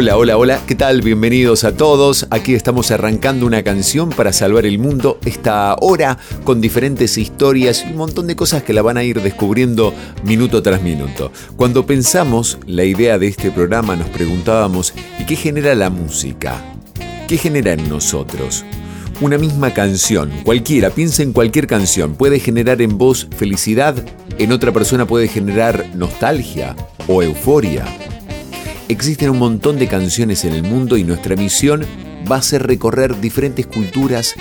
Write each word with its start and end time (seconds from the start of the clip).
Hola, 0.00 0.16
hola, 0.16 0.38
hola, 0.38 0.62
¿qué 0.64 0.76
tal? 0.76 1.02
Bienvenidos 1.02 1.64
a 1.64 1.76
todos. 1.76 2.28
Aquí 2.30 2.54
estamos 2.54 2.92
arrancando 2.92 3.46
una 3.46 3.64
canción 3.64 4.10
para 4.10 4.32
salvar 4.32 4.64
el 4.64 4.78
mundo 4.78 5.18
esta 5.24 5.74
hora 5.80 6.18
con 6.44 6.60
diferentes 6.60 7.18
historias 7.18 7.84
y 7.84 7.90
un 7.90 7.96
montón 7.96 8.28
de 8.28 8.36
cosas 8.36 8.62
que 8.62 8.72
la 8.72 8.82
van 8.82 8.96
a 8.96 9.02
ir 9.02 9.20
descubriendo 9.20 9.92
minuto 10.22 10.62
tras 10.62 10.82
minuto. 10.82 11.32
Cuando 11.56 11.84
pensamos 11.84 12.58
la 12.64 12.84
idea 12.84 13.18
de 13.18 13.26
este 13.26 13.50
programa 13.50 13.96
nos 13.96 14.08
preguntábamos, 14.10 14.94
¿y 15.18 15.26
qué 15.26 15.34
genera 15.34 15.74
la 15.74 15.90
música? 15.90 16.62
¿Qué 17.26 17.36
genera 17.36 17.72
en 17.72 17.88
nosotros? 17.88 18.64
Una 19.20 19.36
misma 19.36 19.74
canción, 19.74 20.30
cualquiera, 20.44 20.90
piensa 20.90 21.24
en 21.24 21.32
cualquier 21.32 21.66
canción, 21.66 22.14
puede 22.14 22.38
generar 22.38 22.80
en 22.82 22.98
vos 22.98 23.26
felicidad, 23.36 23.96
en 24.38 24.52
otra 24.52 24.70
persona 24.70 25.08
puede 25.08 25.26
generar 25.26 25.86
nostalgia 25.96 26.76
o 27.08 27.20
euforia 27.20 27.84
Existen 28.88 29.28
un 29.28 29.38
montón 29.38 29.78
de 29.78 29.86
canciones 29.86 30.46
en 30.46 30.54
el 30.54 30.62
mundo 30.62 30.96
y 30.96 31.04
nuestra 31.04 31.36
misión 31.36 31.84
va 32.30 32.36
a 32.36 32.42
ser 32.42 32.66
recorrer 32.66 33.20
diferentes 33.20 33.66
culturas, 33.66 34.34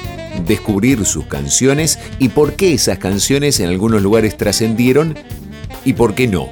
descubrir 0.48 1.06
sus 1.06 1.26
canciones 1.26 2.00
y 2.18 2.30
por 2.30 2.54
qué 2.54 2.74
esas 2.74 2.98
canciones 2.98 3.60
en 3.60 3.68
algunos 3.68 4.02
lugares 4.02 4.38
trascendieron 4.38 5.16
y 5.84 5.94
por 5.94 6.16
qué 6.16 6.28
no. 6.28 6.50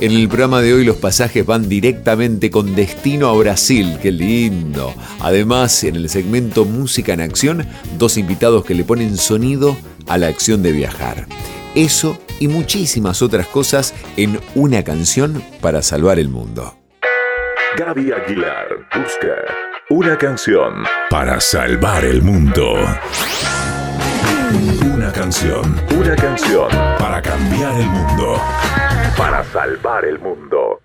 En 0.00 0.12
el 0.12 0.28
programa 0.28 0.60
de 0.60 0.74
hoy 0.74 0.84
los 0.84 0.96
pasajes 0.96 1.46
van 1.46 1.68
directamente 1.68 2.50
con 2.50 2.74
destino 2.74 3.28
a 3.28 3.36
Brasil, 3.36 3.98
qué 4.02 4.10
lindo. 4.10 4.92
Además, 5.20 5.84
en 5.84 5.96
el 5.96 6.08
segmento 6.08 6.64
Música 6.64 7.12
en 7.12 7.20
Acción, 7.20 7.66
dos 7.96 8.16
invitados 8.16 8.64
que 8.64 8.74
le 8.74 8.82
ponen 8.82 9.16
sonido 9.16 9.76
a 10.08 10.18
la 10.18 10.26
acción 10.26 10.62
de 10.62 10.72
viajar. 10.72 11.26
Eso 11.74 12.18
y 12.40 12.48
muchísimas 12.48 13.22
otras 13.22 13.46
cosas 13.46 13.94
en 14.16 14.40
una 14.54 14.82
canción 14.82 15.44
para 15.60 15.82
salvar 15.82 16.18
el 16.18 16.28
mundo. 16.28 16.79
Gaby 17.76 18.10
Aguilar 18.10 18.88
busca 18.92 19.44
una 19.90 20.18
canción 20.18 20.82
para 21.08 21.40
salvar 21.40 22.04
el 22.04 22.20
mundo. 22.20 22.74
Una 24.92 25.12
canción, 25.12 25.76
una 25.96 26.16
canción 26.16 26.68
para 26.98 27.22
cambiar 27.22 27.80
el 27.80 27.86
mundo. 27.86 28.42
Para 29.16 29.44
salvar 29.44 30.04
el 30.04 30.18
mundo. 30.18 30.80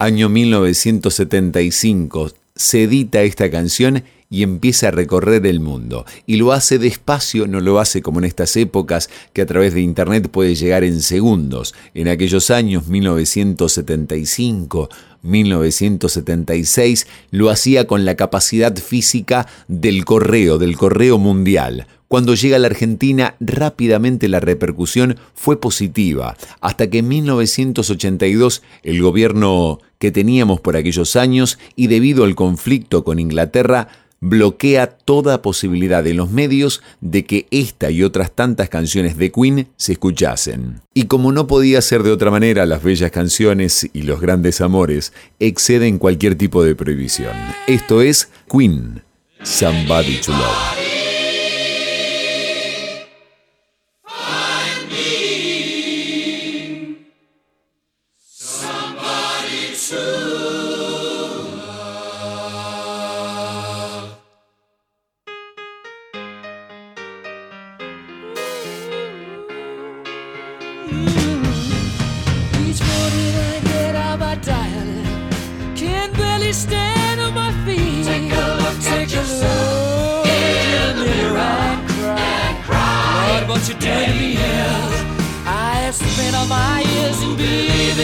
Año 0.00 0.28
1975 0.28 2.32
se 2.56 2.82
edita 2.82 3.22
esta 3.22 3.48
canción 3.48 4.02
y 4.34 4.42
empieza 4.42 4.88
a 4.88 4.90
recorrer 4.90 5.46
el 5.46 5.60
mundo. 5.60 6.04
Y 6.26 6.38
lo 6.38 6.50
hace 6.50 6.78
despacio, 6.78 7.46
no 7.46 7.60
lo 7.60 7.78
hace 7.78 8.02
como 8.02 8.18
en 8.18 8.24
estas 8.24 8.56
épocas 8.56 9.08
que 9.32 9.42
a 9.42 9.46
través 9.46 9.74
de 9.74 9.80
Internet 9.80 10.28
puede 10.28 10.56
llegar 10.56 10.82
en 10.82 11.02
segundos. 11.02 11.72
En 11.94 12.08
aquellos 12.08 12.50
años, 12.50 12.88
1975, 12.88 14.88
1976, 15.22 17.06
lo 17.30 17.48
hacía 17.48 17.86
con 17.86 18.04
la 18.04 18.16
capacidad 18.16 18.76
física 18.76 19.46
del 19.68 20.04
correo, 20.04 20.58
del 20.58 20.76
correo 20.76 21.18
mundial. 21.18 21.86
Cuando 22.08 22.34
llega 22.34 22.56
a 22.56 22.60
la 22.60 22.66
Argentina, 22.66 23.36
rápidamente 23.40 24.28
la 24.28 24.40
repercusión 24.40 25.16
fue 25.34 25.60
positiva, 25.60 26.36
hasta 26.60 26.88
que 26.88 26.98
en 26.98 27.08
1982 27.08 28.62
el 28.82 29.00
gobierno 29.00 29.80
que 29.98 30.12
teníamos 30.12 30.60
por 30.60 30.76
aquellos 30.76 31.16
años 31.16 31.58
y 31.76 31.86
debido 31.86 32.24
al 32.24 32.34
conflicto 32.34 33.04
con 33.04 33.18
Inglaterra 33.18 33.88
bloquea 34.24 34.86
toda 34.86 35.42
posibilidad 35.42 36.06
en 36.06 36.16
los 36.16 36.30
medios 36.30 36.82
de 37.00 37.24
que 37.24 37.46
esta 37.50 37.90
y 37.90 38.02
otras 38.02 38.32
tantas 38.34 38.70
canciones 38.70 39.18
de 39.18 39.30
Queen 39.30 39.68
se 39.76 39.92
escuchasen. 39.92 40.80
Y 40.94 41.04
como 41.04 41.30
no 41.30 41.46
podía 41.46 41.82
ser 41.82 42.02
de 42.02 42.10
otra 42.10 42.30
manera, 42.30 42.64
las 42.64 42.82
bellas 42.82 43.10
canciones 43.10 43.88
y 43.92 44.02
los 44.02 44.20
grandes 44.20 44.60
amores 44.60 45.12
exceden 45.40 45.98
cualquier 45.98 46.36
tipo 46.36 46.64
de 46.64 46.74
prohibición. 46.74 47.34
Esto 47.66 48.00
es 48.00 48.30
Queen, 48.50 49.02
Somebody 49.42 50.16
to 50.22 50.32
Love. 50.32 50.83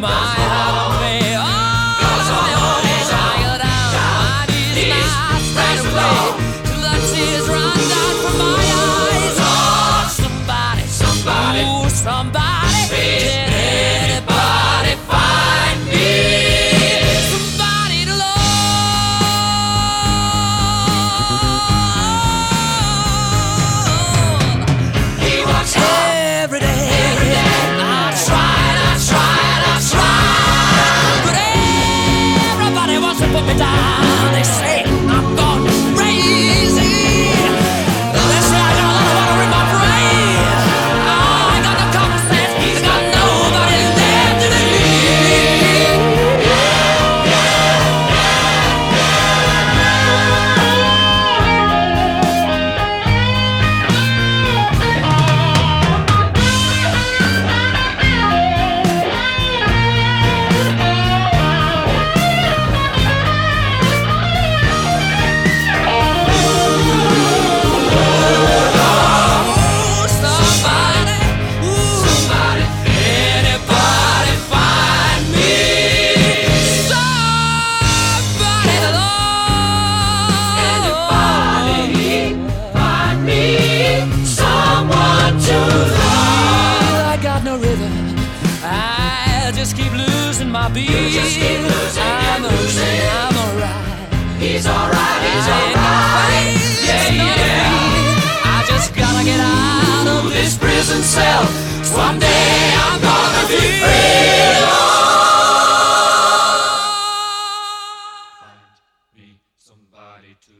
my 0.00 0.08
house. 0.08 0.89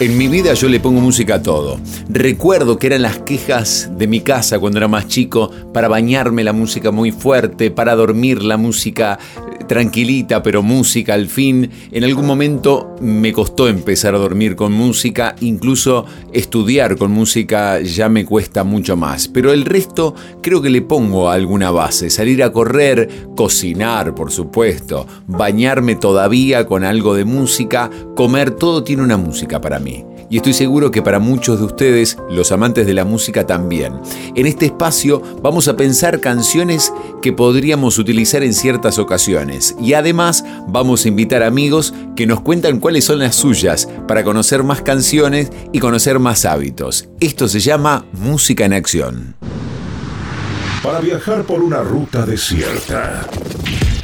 En 0.00 0.16
mi 0.16 0.28
vida 0.28 0.54
yo 0.54 0.70
le 0.70 0.80
pongo 0.80 0.98
música 0.98 1.34
a 1.34 1.42
todo. 1.42 1.78
Recuerdo 2.08 2.78
que 2.78 2.86
eran 2.86 3.02
las 3.02 3.18
quejas 3.18 3.90
de 3.98 4.06
mi 4.06 4.22
casa 4.22 4.58
cuando 4.58 4.78
era 4.78 4.88
más 4.88 5.08
chico, 5.08 5.50
para 5.74 5.88
bañarme 5.88 6.42
la 6.42 6.54
música 6.54 6.90
muy 6.90 7.12
fuerte, 7.12 7.70
para 7.70 7.94
dormir 7.94 8.42
la 8.42 8.56
música 8.56 9.18
eh, 9.36 9.64
tranquilita, 9.68 10.42
pero 10.42 10.62
música 10.62 11.12
al 11.12 11.26
fin. 11.26 11.70
En 11.92 12.04
algún 12.04 12.24
momento 12.24 12.96
me 13.02 13.34
costó 13.34 13.68
empezar 13.68 14.14
a 14.14 14.18
dormir 14.18 14.56
con 14.56 14.72
música, 14.72 15.36
incluso 15.42 16.06
estudiar 16.32 16.96
con 16.96 17.10
música 17.10 17.82
ya 17.82 18.08
me 18.08 18.24
cuesta 18.24 18.64
mucho 18.64 18.96
más. 18.96 19.28
Pero 19.28 19.52
el 19.52 19.66
resto 19.66 20.14
creo 20.40 20.62
que 20.62 20.70
le 20.70 20.80
pongo 20.80 21.28
alguna 21.28 21.70
base. 21.72 22.08
Salir 22.08 22.42
a 22.42 22.52
correr, 22.52 23.26
cocinar, 23.36 24.14
por 24.14 24.32
supuesto, 24.32 25.06
bañarme 25.26 25.96
todavía 25.96 26.66
con 26.66 26.84
algo 26.84 27.14
de 27.14 27.26
música, 27.26 27.90
comer, 28.16 28.52
todo 28.52 28.82
tiene 28.82 29.02
una 29.02 29.18
música 29.18 29.60
para 29.60 29.78
mí. 29.78 29.89
Y 30.30 30.36
estoy 30.36 30.54
seguro 30.54 30.92
que 30.92 31.02
para 31.02 31.18
muchos 31.18 31.58
de 31.58 31.66
ustedes, 31.66 32.16
los 32.30 32.52
amantes 32.52 32.86
de 32.86 32.94
la 32.94 33.04
música 33.04 33.46
también. 33.46 34.00
En 34.36 34.46
este 34.46 34.66
espacio 34.66 35.20
vamos 35.42 35.66
a 35.66 35.76
pensar 35.76 36.20
canciones 36.20 36.92
que 37.20 37.32
podríamos 37.32 37.98
utilizar 37.98 38.44
en 38.44 38.54
ciertas 38.54 39.00
ocasiones. 39.00 39.74
Y 39.80 39.94
además 39.94 40.44
vamos 40.68 41.04
a 41.04 41.08
invitar 41.08 41.42
amigos 41.42 41.92
que 42.14 42.28
nos 42.28 42.42
cuentan 42.42 42.78
cuáles 42.78 43.04
son 43.04 43.18
las 43.18 43.34
suyas 43.34 43.88
para 44.06 44.22
conocer 44.22 44.62
más 44.62 44.82
canciones 44.82 45.50
y 45.72 45.80
conocer 45.80 46.20
más 46.20 46.44
hábitos. 46.44 47.08
Esto 47.18 47.48
se 47.48 47.58
llama 47.58 48.06
Música 48.12 48.64
en 48.64 48.72
Acción. 48.72 49.34
Para 50.80 51.00
viajar 51.00 51.42
por 51.42 51.60
una 51.60 51.82
ruta 51.82 52.24
desierta. 52.24 53.26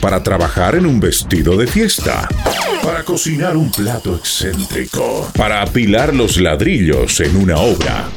Para 0.01 0.23
trabajar 0.23 0.75
en 0.75 0.87
un 0.87 1.01
vestido 1.01 1.57
de 1.57 1.67
fiesta. 1.67 2.29
Para 2.83 3.03
cocinar 3.05 3.57
un 3.57 3.71
plato 3.71 4.17
excéntrico. 4.17 5.29
Para 5.37 5.63
apilar 5.63 6.15
los 6.15 6.37
ladrillos 6.39 7.21
en 7.21 7.37
una 7.37 7.57
obra. 7.57 8.09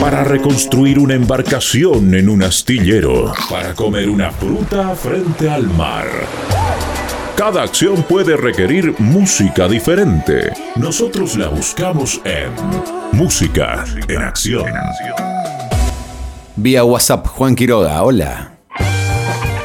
Para 0.00 0.24
reconstruir 0.24 0.98
una 0.98 1.14
embarcación 1.14 2.14
en 2.14 2.28
un 2.28 2.42
astillero. 2.42 3.32
Para 3.50 3.74
comer 3.74 4.08
una 4.08 4.30
fruta 4.30 4.94
frente 4.94 5.50
al 5.50 5.66
mar. 5.68 6.06
Cada 7.36 7.62
acción 7.62 8.02
puede 8.02 8.36
requerir 8.36 8.94
música 8.98 9.68
diferente. 9.68 10.52
Nosotros 10.74 11.36
la 11.36 11.48
buscamos 11.48 12.20
en 12.24 12.50
Música 13.12 13.84
en 14.08 14.22
Acción. 14.22 14.64
Vía 16.56 16.84
WhatsApp, 16.84 17.26
Juan 17.26 17.54
Quiroga, 17.54 18.02
hola. 18.02 18.52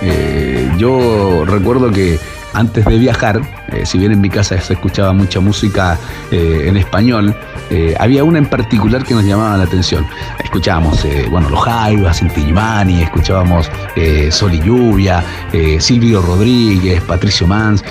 Eh, 0.01 0.50
yo 0.81 1.45
recuerdo 1.45 1.91
que 1.91 2.19
antes 2.53 2.83
de 2.85 2.97
viajar, 2.97 3.39
eh, 3.71 3.85
si 3.85 4.00
bien 4.00 4.13
en 4.13 4.19
mi 4.19 4.29
casa 4.29 4.59
se 4.59 4.73
escuchaba 4.73 5.13
mucha 5.13 5.39
música 5.39 6.00
eh, 6.31 6.63
en 6.65 6.75
español, 6.75 7.35
eh, 7.71 7.95
había 7.99 8.23
una 8.23 8.37
en 8.37 8.45
particular 8.45 9.03
que 9.03 9.13
nos 9.13 9.23
llamaba 9.23 9.57
la 9.57 9.63
atención. 9.63 10.05
Escuchábamos, 10.43 11.03
eh, 11.05 11.25
bueno, 11.31 11.49
los 11.49 11.59
Jaivas, 11.61 12.21
Inti 12.21 12.41
Illimani, 12.41 13.01
escuchábamos 13.01 13.71
eh, 13.95 14.29
Sol 14.31 14.53
y 14.53 14.59
Lluvia, 14.59 15.23
eh, 15.53 15.79
Silvio 15.79 16.21
Rodríguez, 16.21 17.01
Patricio 17.01 17.47
Mans, 17.47 17.83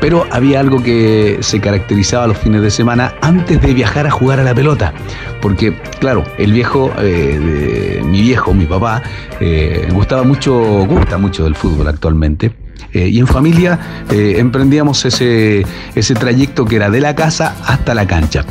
pero 0.00 0.26
había 0.30 0.60
algo 0.60 0.82
que 0.82 1.38
se 1.40 1.60
caracterizaba 1.60 2.26
los 2.28 2.38
fines 2.38 2.62
de 2.62 2.70
semana 2.70 3.14
antes 3.20 3.60
de 3.60 3.74
viajar 3.74 4.06
a 4.06 4.10
jugar 4.10 4.40
a 4.40 4.44
la 4.44 4.54
pelota. 4.54 4.92
Porque, 5.42 5.74
claro, 5.98 6.22
el 6.38 6.52
viejo, 6.52 6.92
de- 7.00 8.02
mi 8.04 8.20
viejo, 8.22 8.54
mi 8.54 8.66
papá, 8.66 9.02
gustaba 9.92 10.22
mucho, 10.22 10.54
gusta 10.86 11.18
mucho 11.18 11.44
del 11.44 11.54
fútbol 11.56 11.88
actualmente. 11.88 12.52
Eh, 12.92 13.08
y 13.08 13.18
en 13.20 13.26
familia 13.26 13.78
eh, 14.10 14.34
emprendíamos 14.38 15.04
ese, 15.04 15.64
ese 15.94 16.14
trayecto 16.14 16.64
que 16.64 16.76
era 16.76 16.90
de 16.90 17.00
la 17.00 17.14
casa 17.14 17.56
hasta 17.64 17.94
la 17.94 18.06
cancha. 18.06 18.44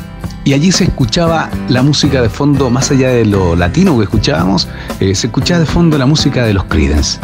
Y 0.46 0.54
allí 0.54 0.72
se 0.72 0.86
escuchaba 0.86 1.50
la 1.68 1.84
música 1.84 2.22
de 2.22 2.30
fondo, 2.30 2.70
más 2.70 2.90
allá 2.92 3.10
de 3.10 3.26
lo 3.26 3.56
latino 3.56 3.98
que 3.98 4.06
escuchábamos, 4.06 4.68
eh, 5.00 5.14
se 5.14 5.28
escuchaba 5.28 5.60
de 5.60 5.66
fondo 5.66 5.98
la 5.98 6.06
música 6.06 6.46
de 6.46 6.54
los 6.54 6.64
Creedence. 6.64 7.20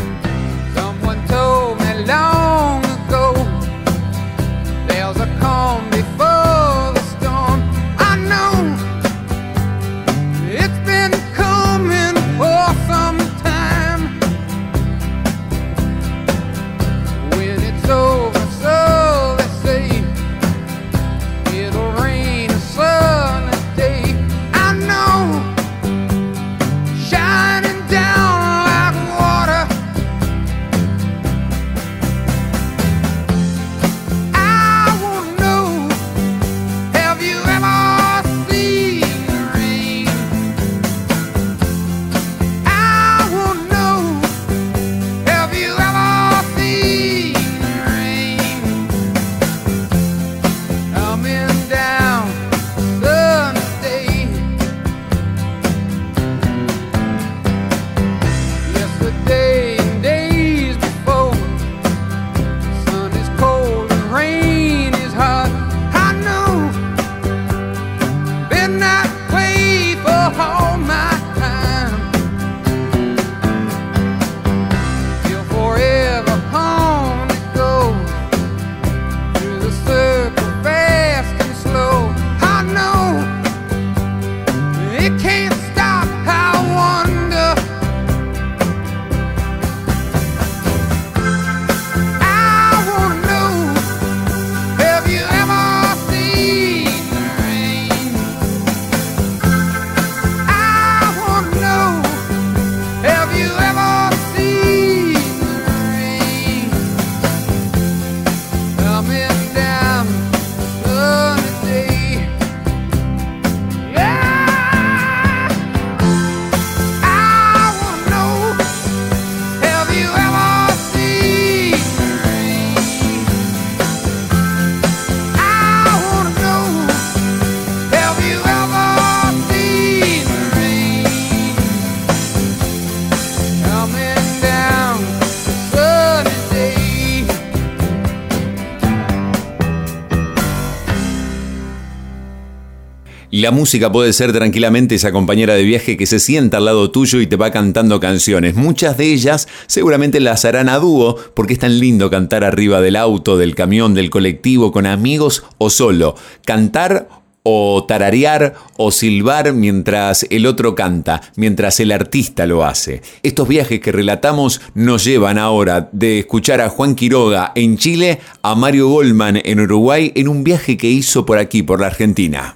La 143.46 143.52
música 143.52 143.92
puede 143.92 144.12
ser 144.12 144.34
tranquilamente 144.34 144.96
esa 144.96 145.12
compañera 145.12 145.54
de 145.54 145.62
viaje 145.62 145.98
que 145.98 146.08
se 146.08 146.18
sienta 146.18 146.58
al 146.58 146.66
lado 146.66 146.90
tuyo 146.90 147.22
y 147.22 147.28
te 147.28 147.36
va 147.36 147.52
cantando 147.52 148.00
canciones. 148.00 148.56
Muchas 148.56 148.98
de 148.98 149.14
ellas 149.14 149.48
seguramente 149.68 150.20
las 150.20 150.46
harán 150.46 150.68
a 150.68 150.80
dúo 150.80 151.16
porque 151.36 151.54
es 151.54 151.60
tan 151.60 151.78
lindo 151.78 152.10
cantar 152.10 152.44
arriba 152.44 152.82
del 152.82 152.96
auto, 152.96 153.38
del 153.38 153.54
camión, 153.54 153.94
del 153.94 154.10
colectivo, 154.10 154.72
con 154.72 154.88
amigos 154.88 155.44
o 155.60 155.70
solo. 155.70 156.16
Cantar 156.44 157.08
o 157.44 157.86
tararear 157.88 158.56
o 158.78 158.90
silbar 158.90 159.54
mientras 159.54 160.26
el 160.32 160.48
otro 160.48 160.74
canta, 160.74 161.22
mientras 161.36 161.80
el 161.80 161.92
artista 161.92 162.48
lo 162.48 162.66
hace. 162.66 163.04
Estos 163.22 163.48
viajes 163.48 163.80
que 163.80 163.92
relatamos 163.92 164.60
nos 164.74 165.04
llevan 165.04 165.38
ahora 165.38 165.88
de 165.92 166.18
escuchar 166.18 166.62
a 166.62 166.70
Juan 166.70 166.96
Quiroga 166.96 167.52
en 167.54 167.78
Chile 167.78 168.22
a 168.42 168.56
Mario 168.56 168.90
Goldman 168.90 169.40
en 169.46 169.60
Uruguay 169.60 170.12
en 170.16 170.30
un 170.30 170.44
viaje 170.44 170.78
que 170.78 170.90
hizo 170.90 171.28
por 171.28 171.38
aquí, 171.38 171.62
por 171.62 171.80
la 171.80 171.86
Argentina. 171.86 172.56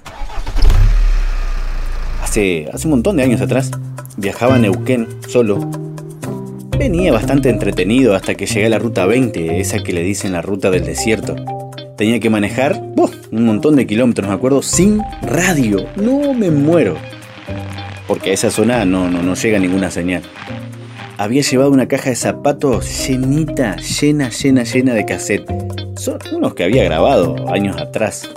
Hace, 2.30 2.68
hace 2.72 2.86
un 2.86 2.92
montón 2.92 3.16
de 3.16 3.24
años 3.24 3.40
atrás 3.40 3.72
viajaba 4.16 4.54
a 4.54 4.58
Neuquén 4.60 5.08
solo. 5.26 5.68
Venía 6.78 7.10
bastante 7.10 7.48
entretenido 7.50 8.14
hasta 8.14 8.36
que 8.36 8.46
llegué 8.46 8.66
a 8.66 8.68
la 8.68 8.78
ruta 8.78 9.04
20, 9.04 9.60
esa 9.60 9.82
que 9.82 9.92
le 9.92 10.04
dicen 10.04 10.30
la 10.30 10.40
ruta 10.40 10.70
del 10.70 10.84
desierto. 10.84 11.34
Tenía 11.96 12.20
que 12.20 12.30
manejar 12.30 12.80
un 13.32 13.44
montón 13.44 13.74
de 13.74 13.84
kilómetros, 13.84 14.28
me 14.28 14.34
acuerdo, 14.34 14.62
sin 14.62 15.02
radio. 15.22 15.86
No 15.96 16.32
me 16.32 16.52
muero. 16.52 16.98
Porque 18.06 18.30
a 18.30 18.34
esa 18.34 18.52
zona 18.52 18.84
no, 18.84 19.10
no, 19.10 19.24
no 19.24 19.34
llega 19.34 19.58
ninguna 19.58 19.90
señal. 19.90 20.22
Había 21.18 21.42
llevado 21.42 21.72
una 21.72 21.88
caja 21.88 22.10
de 22.10 22.16
zapatos 22.16 23.08
llenita, 23.08 23.74
llena, 23.74 24.30
llena, 24.30 24.62
llena 24.62 24.94
de 24.94 25.04
cassette. 25.04 25.52
Son 25.96 26.20
unos 26.30 26.54
que 26.54 26.62
había 26.62 26.84
grabado 26.84 27.52
años 27.52 27.76
atrás. 27.76 28.30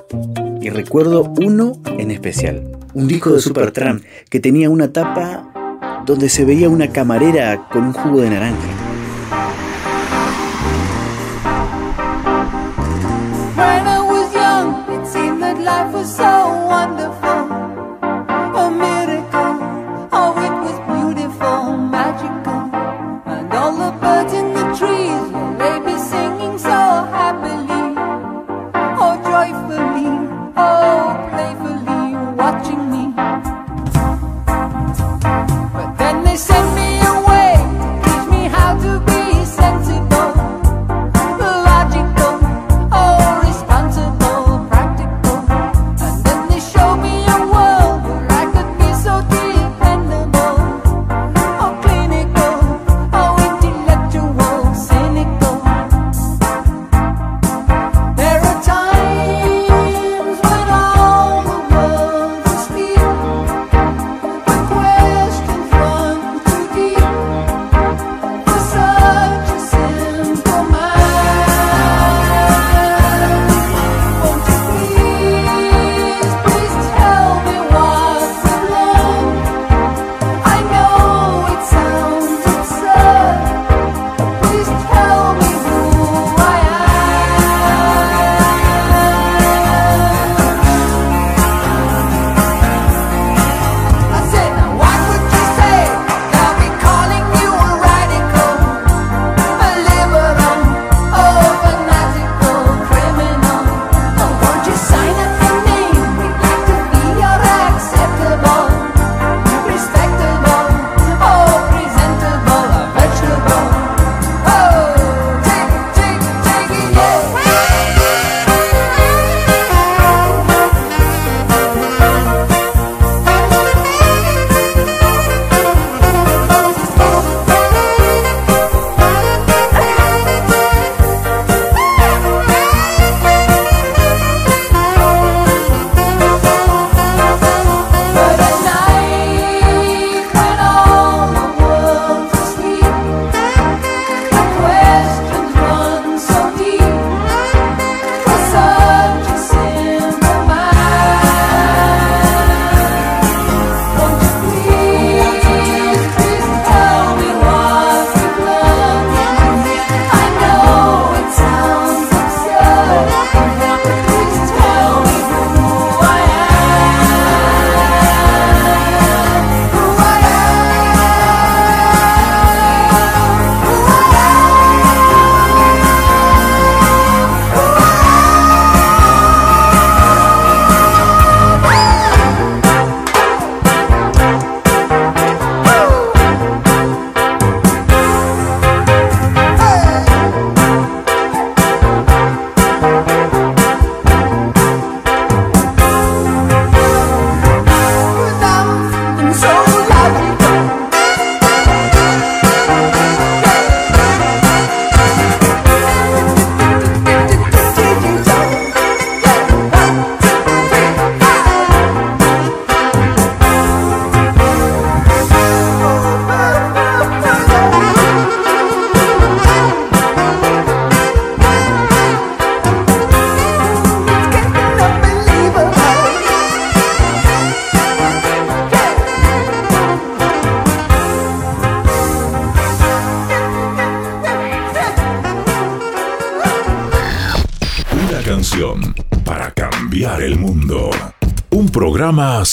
Y 0.62 0.72
recuerdo 0.72 1.32
uno 1.40 1.74
en 2.00 2.10
especial. 2.10 2.83
Un 2.96 3.08
disco 3.08 3.32
de 3.32 3.40
Supertramp 3.40 4.04
que 4.30 4.40
tenía 4.40 4.70
una 4.70 4.94
tapa 4.94 6.04
donde 6.06 6.30
se 6.30 6.46
veía 6.46 6.70
una 6.70 6.90
camarera 6.92 7.68
con 7.72 7.86
un 7.86 7.94
jugo 7.94 8.22
de 8.22 8.30
naranja. 8.30 8.93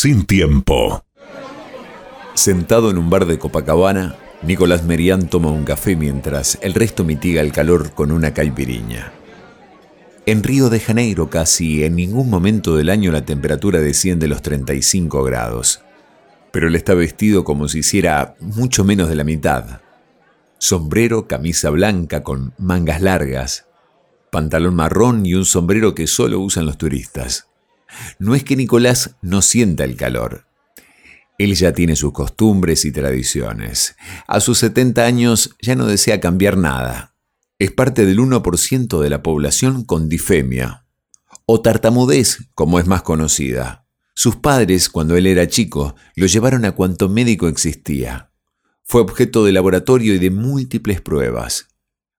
Sin 0.01 0.25
tiempo. 0.25 1.05
Sentado 2.33 2.91
en 2.91 2.97
un 2.97 3.11
bar 3.11 3.27
de 3.27 3.39
Copacabana, 3.39 4.17
Nicolás 4.41 4.83
Merián 4.83 5.29
toma 5.29 5.51
un 5.51 5.65
café 5.65 5.95
mientras 5.95 6.59
el 6.63 6.73
resto 6.73 7.05
mitiga 7.05 7.43
el 7.43 7.53
calor 7.53 7.93
con 7.93 8.11
una 8.11 8.33
caipiriña. 8.33 9.13
En 10.25 10.43
Río 10.43 10.71
de 10.71 10.81
Janeiro 10.81 11.29
casi 11.29 11.85
en 11.85 11.97
ningún 11.97 12.31
momento 12.31 12.77
del 12.77 12.89
año 12.89 13.13
la 13.13 13.27
temperatura 13.27 13.79
desciende 13.81 14.27
los 14.27 14.41
35 14.41 15.23
grados, 15.23 15.83
pero 16.51 16.69
él 16.69 16.77
está 16.77 16.95
vestido 16.95 17.45
como 17.45 17.69
si 17.69 17.81
hiciera 17.81 18.37
mucho 18.41 18.85
menos 18.85 19.11
de 19.11 19.17
la 19.17 19.25
mitad. 19.25 19.83
Sombrero, 20.57 21.27
camisa 21.27 21.69
blanca 21.69 22.23
con 22.23 22.55
mangas 22.57 23.03
largas, 23.03 23.67
pantalón 24.33 24.77
marrón 24.77 25.27
y 25.27 25.35
un 25.35 25.45
sombrero 25.45 25.95
que 25.95 26.07
solo 26.07 26.41
usan 26.41 26.65
los 26.65 26.79
turistas. 26.79 27.50
No 28.19 28.35
es 28.35 28.45
que 28.45 28.57
Nicolás 28.57 29.17
no 29.23 29.43
sienta 29.43 29.85
el 29.85 29.97
calor. 29.97 30.47
Él 31.39 31.55
ya 31.55 31.73
tiene 31.73 31.97
sus 31.97 32.13
costumbres 32.13 32.85
y 32.85 32.93
tradiciones. 32.93 33.97
A 34.27 34.41
sus 34.41 34.59
70 34.59 35.05
años 35.05 35.57
ya 35.63 35.75
no 35.75 35.87
desea 35.87 36.21
cambiar 36.21 36.59
nada. 36.59 37.15
Es 37.59 37.71
parte 37.71 38.05
del 38.05 38.19
1% 38.19 39.01
de 39.01 39.11
la 39.11 39.23
población 39.23 39.85
con 39.85 40.09
difemia, 40.09 40.87
o 41.47 41.61
tartamudez, 41.61 42.49
como 42.55 42.79
es 42.79 42.87
más 42.87 43.03
conocida. 43.03 43.87
Sus 44.15 44.37
padres, 44.37 44.89
cuando 44.89 45.17
él 45.17 45.27
era 45.27 45.49
chico, 45.49 45.95
lo 46.15 46.27
llevaron 46.27 46.65
a 46.65 46.73
cuanto 46.73 47.09
médico 47.09 47.49
existía. 47.49 48.33
Fue 48.85 49.01
objeto 49.01 49.45
de 49.45 49.53
laboratorio 49.53 50.15
y 50.15 50.19
de 50.19 50.31
múltiples 50.31 51.01
pruebas 51.01 51.70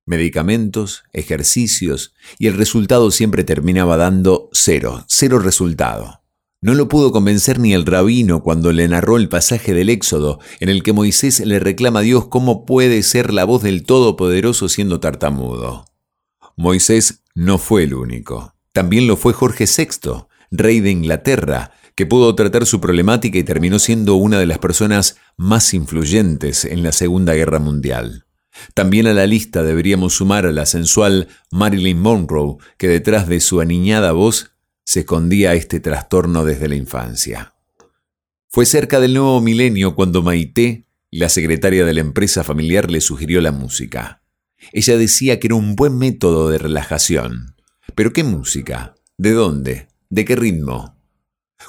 medicamentos, 0.05 1.03
ejercicios, 1.13 2.13
y 2.39 2.47
el 2.47 2.55
resultado 2.55 3.11
siempre 3.11 3.43
terminaba 3.43 3.97
dando 3.97 4.49
cero, 4.51 5.03
cero 5.07 5.39
resultado. 5.39 6.21
No 6.63 6.75
lo 6.75 6.87
pudo 6.87 7.11
convencer 7.11 7.57
ni 7.59 7.73
el 7.73 7.87
rabino 7.87 8.43
cuando 8.43 8.71
le 8.71 8.87
narró 8.87 9.17
el 9.17 9.29
pasaje 9.29 9.73
del 9.73 9.89
Éxodo, 9.89 10.39
en 10.59 10.69
el 10.69 10.83
que 10.83 10.93
Moisés 10.93 11.39
le 11.39 11.59
reclama 11.59 11.99
a 11.99 12.03
Dios 12.03 12.27
cómo 12.27 12.65
puede 12.65 13.01
ser 13.01 13.33
la 13.33 13.45
voz 13.45 13.63
del 13.63 13.83
Todopoderoso 13.83 14.69
siendo 14.69 14.99
tartamudo. 14.99 15.85
Moisés 16.55 17.23
no 17.33 17.57
fue 17.57 17.83
el 17.83 17.95
único. 17.95 18.53
También 18.73 19.07
lo 19.07 19.17
fue 19.17 19.33
Jorge 19.33 19.65
VI, 19.65 20.27
rey 20.51 20.81
de 20.81 20.91
Inglaterra, 20.91 21.71
que 21.95 22.05
pudo 22.05 22.35
tratar 22.35 22.67
su 22.67 22.79
problemática 22.79 23.39
y 23.39 23.43
terminó 23.43 23.79
siendo 23.79 24.15
una 24.15 24.37
de 24.37 24.45
las 24.45 24.59
personas 24.59 25.17
más 25.37 25.73
influyentes 25.73 26.65
en 26.65 26.83
la 26.83 26.91
Segunda 26.91 27.33
Guerra 27.33 27.59
Mundial. 27.59 28.25
También 28.73 29.07
a 29.07 29.13
la 29.13 29.27
lista 29.27 29.63
deberíamos 29.63 30.15
sumar 30.15 30.45
a 30.45 30.51
la 30.51 30.65
sensual 30.65 31.27
Marilyn 31.51 31.99
Monroe, 31.99 32.57
que 32.77 32.87
detrás 32.87 33.27
de 33.27 33.39
su 33.39 33.61
aniñada 33.61 34.11
voz 34.11 34.51
se 34.83 35.01
escondía 35.01 35.53
este 35.53 35.79
trastorno 35.79 36.43
desde 36.43 36.67
la 36.67 36.75
infancia. 36.75 37.53
Fue 38.49 38.65
cerca 38.65 38.99
del 38.99 39.13
nuevo 39.13 39.39
milenio 39.39 39.95
cuando 39.95 40.21
Maite, 40.21 40.85
la 41.09 41.29
secretaria 41.29 41.85
de 41.85 41.93
la 41.93 42.01
empresa 42.01 42.43
familiar, 42.43 42.91
le 42.91 42.99
sugirió 42.99 43.39
la 43.41 43.51
música. 43.51 44.21
Ella 44.73 44.97
decía 44.97 45.39
que 45.39 45.47
era 45.47 45.55
un 45.55 45.75
buen 45.75 45.97
método 45.97 46.49
de 46.49 46.57
relajación. 46.57 47.55
¿Pero 47.95 48.13
qué 48.13 48.23
música? 48.23 48.95
¿De 49.17 49.31
dónde? 49.31 49.87
¿De 50.09 50.25
qué 50.25 50.35
ritmo? 50.35 50.97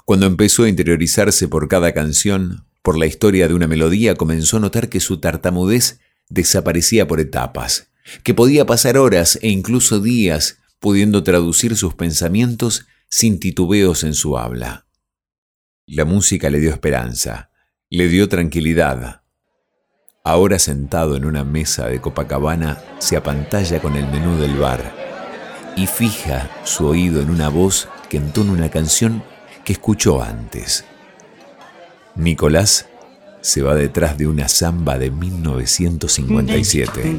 Cuando 0.04 0.26
empezó 0.26 0.64
a 0.64 0.68
interiorizarse 0.68 1.48
por 1.48 1.68
cada 1.68 1.92
canción, 1.92 2.66
por 2.82 2.98
la 2.98 3.06
historia 3.06 3.46
de 3.46 3.54
una 3.54 3.68
melodía, 3.68 4.16
comenzó 4.16 4.56
a 4.56 4.60
notar 4.60 4.88
que 4.88 5.00
su 5.00 5.20
tartamudez 5.20 6.00
desaparecía 6.32 7.06
por 7.06 7.20
etapas, 7.20 7.88
que 8.24 8.34
podía 8.34 8.66
pasar 8.66 8.96
horas 8.96 9.38
e 9.42 9.48
incluso 9.48 10.00
días 10.00 10.58
pudiendo 10.80 11.22
traducir 11.22 11.76
sus 11.76 11.94
pensamientos 11.94 12.86
sin 13.08 13.38
titubeos 13.38 14.02
en 14.04 14.14
su 14.14 14.38
habla. 14.38 14.86
La 15.86 16.04
música 16.04 16.50
le 16.50 16.60
dio 16.60 16.70
esperanza, 16.70 17.50
le 17.90 18.08
dio 18.08 18.28
tranquilidad. 18.28 19.22
Ahora 20.24 20.58
sentado 20.58 21.16
en 21.16 21.24
una 21.24 21.44
mesa 21.44 21.88
de 21.88 22.00
Copacabana, 22.00 22.82
se 22.98 23.16
apantalla 23.16 23.80
con 23.80 23.96
el 23.96 24.06
menú 24.08 24.38
del 24.38 24.56
bar 24.56 24.94
y 25.76 25.86
fija 25.86 26.50
su 26.64 26.86
oído 26.86 27.20
en 27.20 27.30
una 27.30 27.48
voz 27.48 27.88
que 28.08 28.16
entona 28.16 28.52
una 28.52 28.70
canción 28.70 29.22
que 29.64 29.74
escuchó 29.74 30.22
antes. 30.22 30.84
Nicolás 32.14 32.86
se 33.42 33.60
va 33.60 33.74
detrás 33.74 34.16
de 34.16 34.26
una 34.26 34.48
samba 34.48 34.98
de 34.98 35.10
1957. 35.10 37.18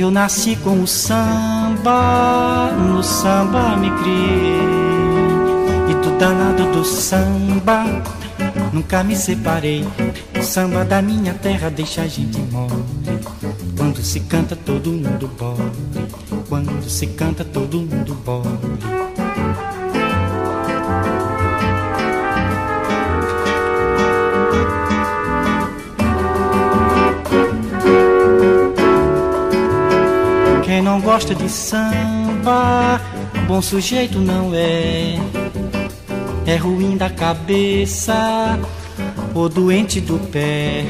Eu 0.00 0.10
nasci 0.10 0.56
com 0.56 0.82
o 0.82 0.86
samba, 0.86 2.72
no 2.72 3.02
samba 3.02 3.76
me 3.76 3.90
criei. 4.00 4.58
E 5.90 5.94
do 6.02 6.18
danado 6.18 6.72
do 6.72 6.82
samba, 6.82 7.84
nunca 8.72 9.04
me 9.04 9.14
separei. 9.14 9.86
O 10.38 10.42
samba 10.42 10.86
da 10.86 11.02
minha 11.02 11.34
terra 11.34 11.68
deixa 11.68 12.00
a 12.00 12.06
gente 12.06 12.40
mole. 12.50 13.20
Quando 13.76 14.02
se 14.02 14.20
canta 14.20 14.56
todo 14.56 14.90
mundo 14.90 15.30
bole. 15.38 16.08
Quando 16.48 16.82
se 16.88 17.06
canta 17.08 17.44
todo 17.44 17.76
mundo 17.76 18.14
bole. 18.24 18.89
Não 30.90 31.00
gosta 31.00 31.36
de 31.36 31.48
samba, 31.48 33.00
bom 33.46 33.62
sujeito 33.62 34.18
não 34.18 34.50
é. 34.52 35.14
É 36.44 36.56
ruim 36.56 36.96
da 36.96 37.08
cabeça 37.08 38.58
ou 39.32 39.48
doente 39.48 40.00
do 40.00 40.18
pé. 40.18 40.84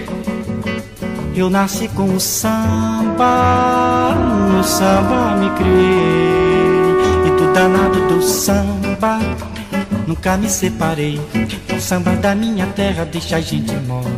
Eu 1.37 1.51
nasci 1.51 1.87
com 1.89 2.15
o 2.15 2.19
samba, 2.19 3.27
no 4.51 4.65
samba 4.65 5.37
me 5.37 5.51
criei. 5.51 6.31
E 7.27 7.31
do 7.37 7.53
danado 7.53 8.09
do 8.09 8.23
samba, 8.23 9.21
nunca 10.07 10.39
me 10.39 10.49
separei. 10.49 11.21
O 11.77 11.79
samba 11.79 12.17
da 12.17 12.35
minha 12.35 12.67
terra 12.69 13.05
deixa 13.05 13.37
a 13.37 13.41
gente 13.43 13.77
mole. 13.87 14.09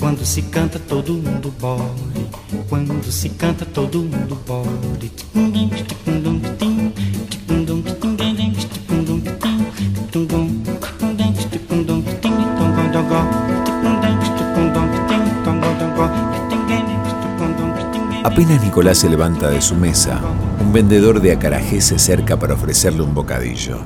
Quando 0.00 0.24
se 0.24 0.40
canta 0.40 0.78
todo 0.78 1.12
mundo 1.12 1.52
bole. 1.60 2.07
Quando 2.68 3.10
se 3.10 3.30
canta 3.30 3.64
todo 3.64 4.00
mundo 4.00 4.38
bole. 4.46 5.10
Apenas 18.24 18.62
Nicolás 18.62 18.98
se 18.98 19.08
levanta 19.08 19.48
de 19.48 19.62
su 19.62 19.74
mesa, 19.74 20.20
un 20.60 20.72
vendedor 20.72 21.22
de 21.22 21.32
acarajé 21.32 21.80
se 21.80 21.94
acerca 21.94 22.38
para 22.38 22.54
ofrecerle 22.54 23.00
un 23.02 23.14
bocadillo. 23.14 23.78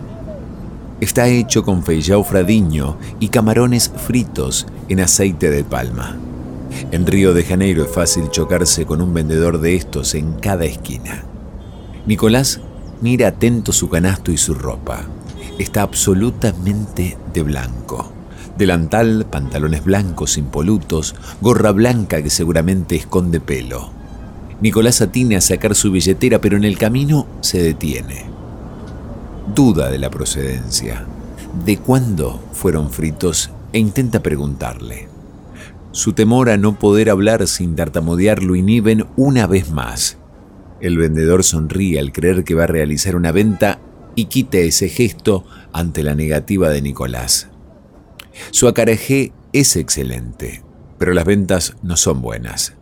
Está 1.01 1.29
hecho 1.29 1.63
con 1.63 1.85
feijão 1.85 2.25
fradiño 2.25 2.97
y 3.21 3.29
camarones 3.29 3.93
fritos 3.97 4.67
en 4.89 5.01
aceite 5.01 5.51
de 5.51 5.63
palma. 5.63 6.32
En 6.93 7.07
Río 7.07 7.33
de 7.33 7.43
Janeiro 7.43 7.85
es 7.85 7.91
fácil 7.91 8.29
chocarse 8.31 8.85
con 8.85 9.01
un 9.01 9.15
vendedor 9.15 9.63
de 9.63 9.75
estos 9.75 10.15
en 10.15 10.35
cada 10.35 10.67
esquina. 10.67 11.25
Nicolás 12.05 12.61
mira 13.01 13.29
atento 13.29 13.73
su 13.73 13.89
canasto 13.89 14.31
y 14.31 14.37
su 14.37 14.53
ropa. 14.53 15.07
Está 15.59 15.81
absolutamente 15.81 17.17
de 17.33 17.43
blanco. 17.43 18.13
Delantal, 18.59 19.25
pantalones 19.31 19.83
blancos 19.85 20.37
impolutos, 20.37 21.15
gorra 21.41 21.73
blanca 21.73 22.23
que 22.23 22.29
seguramente 22.29 22.95
esconde 22.95 23.41
pelo. 23.41 23.91
Nicolás 24.61 25.01
atina 25.01 25.39
a 25.39 25.41
sacar 25.41 25.75
su 25.75 25.93
billetera, 25.93 26.43
pero 26.43 26.59
en 26.59 26.65
el 26.65 26.77
camino 26.77 27.27
se 27.41 27.63
detiene. 27.63 28.27
Duda 29.55 29.91
de 29.91 29.99
la 29.99 30.11
procedencia, 30.11 31.07
de 31.65 31.79
cuándo 31.79 32.43
fueron 32.53 32.91
fritos 32.91 33.49
e 33.73 33.79
intenta 33.79 34.23
preguntarle. 34.23 35.12
Su 35.93 36.15
temor 36.15 36.49
a 36.49 36.57
no 36.57 36.79
poder 36.79 37.11
hablar 37.11 37.47
sin 37.47 37.77
tartamudear 37.77 38.43
lo 38.43 38.57
inhiben 38.57 39.07
una 39.17 39.47
vez 39.47 39.71
más. 39.71 40.17
El 40.81 40.97
vendedor 40.97 41.45
sonríe 41.45 42.01
al 42.01 42.13
creer 42.13 42.45
que 42.45 42.55
va 42.55 42.65
a 42.65 42.67
realizar 42.67 43.15
una 43.15 43.31
venta 43.31 43.79
y 44.15 44.25
quita 44.25 44.57
ese 44.59 44.89
gesto 44.89 45.45
ante 45.73 46.03
la 46.03 46.15
negativa 46.15 46.71
de 46.71 46.81
Nicolás. 46.81 47.49
Su 48.51 48.69
acarajé 48.69 49.33
es 49.53 49.77
excelente, 49.77 50.63
pero 50.99 51.13
las 51.13 51.27
ventas 51.27 51.77
no 51.83 51.99
son 51.99 52.23
buenas. 52.23 52.75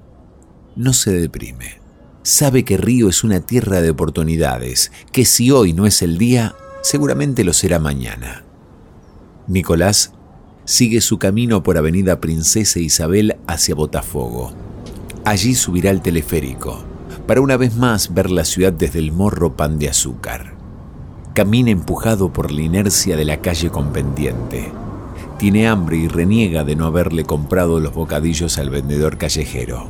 No 0.77 0.93
se 0.93 1.13
deprime. 1.13 1.81
Sabe 2.23 2.65
que 2.65 2.77
Río 2.77 3.09
es 3.09 3.25
una 3.25 3.41
tierra 3.41 3.81
de 3.81 3.91
oportunidades, 3.91 4.93
que 5.11 5.25
si 5.25 5.51
hoy 5.51 5.73
no 5.73 5.85
es 5.85 6.01
el 6.03 6.17
día, 6.17 6.55
seguramente 6.83 7.43
lo 7.43 7.53
será 7.55 7.81
mañana. 7.81 8.45
Nicolás 9.49 10.13
sigue 10.71 11.01
su 11.01 11.19
camino 11.19 11.65
por 11.65 11.79
Avenida 11.79 12.21
Princesa 12.21 12.79
Isabel 12.79 13.37
hacia 13.49 13.75
Botafogo. 13.75 14.53
Allí 15.25 15.57
subirá 15.57 15.91
al 15.91 16.01
teleférico, 16.01 16.85
para 17.27 17.41
una 17.41 17.57
vez 17.57 17.75
más 17.75 18.15
ver 18.15 18.31
la 18.31 18.45
ciudad 18.45 18.73
desde 18.73 19.01
el 19.01 19.11
morro 19.11 19.57
pan 19.57 19.81
de 19.81 19.89
azúcar. 19.89 20.55
Camina 21.35 21.73
empujado 21.73 22.33
por 22.33 22.53
la 22.53 22.63
inercia 22.63 23.17
de 23.17 23.25
la 23.25 23.39
calle 23.39 23.71
con 23.71 23.93
pendiente. 23.93 24.71
Tiene 25.41 25.67
hambre 25.67 25.97
y 25.97 26.07
reniega 26.07 26.63
de 26.63 26.77
no 26.77 26.87
haberle 26.87 27.25
comprado 27.25 27.81
los 27.81 27.93
bocadillos 27.93 28.57
al 28.57 28.71
vendedor 28.71 29.19
callejero. 29.19 29.89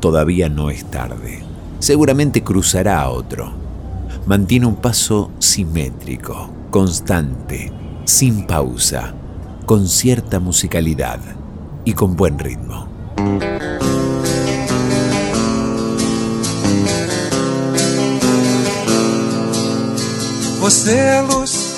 Todavía 0.00 0.50
no 0.50 0.68
es 0.68 0.84
tarde. 0.84 1.42
Seguramente 1.78 2.44
cruzará 2.44 3.00
a 3.00 3.08
otro. 3.08 3.54
Mantiene 4.26 4.66
un 4.66 4.76
paso 4.76 5.30
simétrico, 5.38 6.50
constante, 6.70 7.72
sin 8.04 8.46
pausa, 8.46 9.14
con 9.68 9.86
cierta 9.86 10.40
musicalidad 10.40 11.20
y 11.84 11.92
con 11.92 12.16
buen 12.16 12.38
ritmo. 12.38 12.88
Você 20.58 20.92
é 20.92 21.20
luz, 21.20 21.74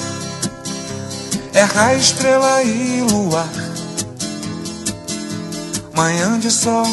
é 1.52 1.64
raio, 1.64 1.98
estrela 1.98 2.62
e 2.62 3.00
luar. 3.10 3.50
Manhã 5.92 6.38
de 6.38 6.48
sol, 6.48 6.86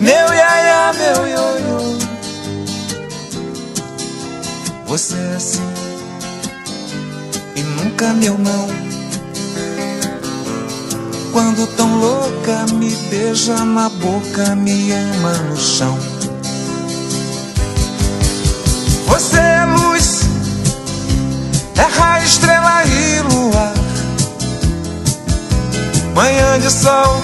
meu 0.00 0.26
iaia, 0.34 0.92
meu 0.92 1.28
ioiô. 1.28 1.98
Você 4.88 5.14
é 5.14 5.36
assim 5.36 5.72
e 7.54 7.62
nunca 7.62 8.12
meu 8.14 8.36
não. 8.36 8.87
Quando 11.32 11.66
tão 11.76 12.00
louca 12.00 12.66
me 12.74 12.90
beija 13.10 13.64
na 13.64 13.88
boca, 13.88 14.54
me 14.56 14.92
ama 14.92 15.32
no 15.34 15.56
chão. 15.56 15.98
Você 19.06 19.36
é 19.36 19.64
luz, 19.64 20.22
é 21.76 21.82
raio, 21.82 22.24
estrela 22.24 22.84
e 22.84 23.20
luar. 23.20 23.74
Manhã 26.14 26.58
de 26.58 26.70
sol, 26.70 27.22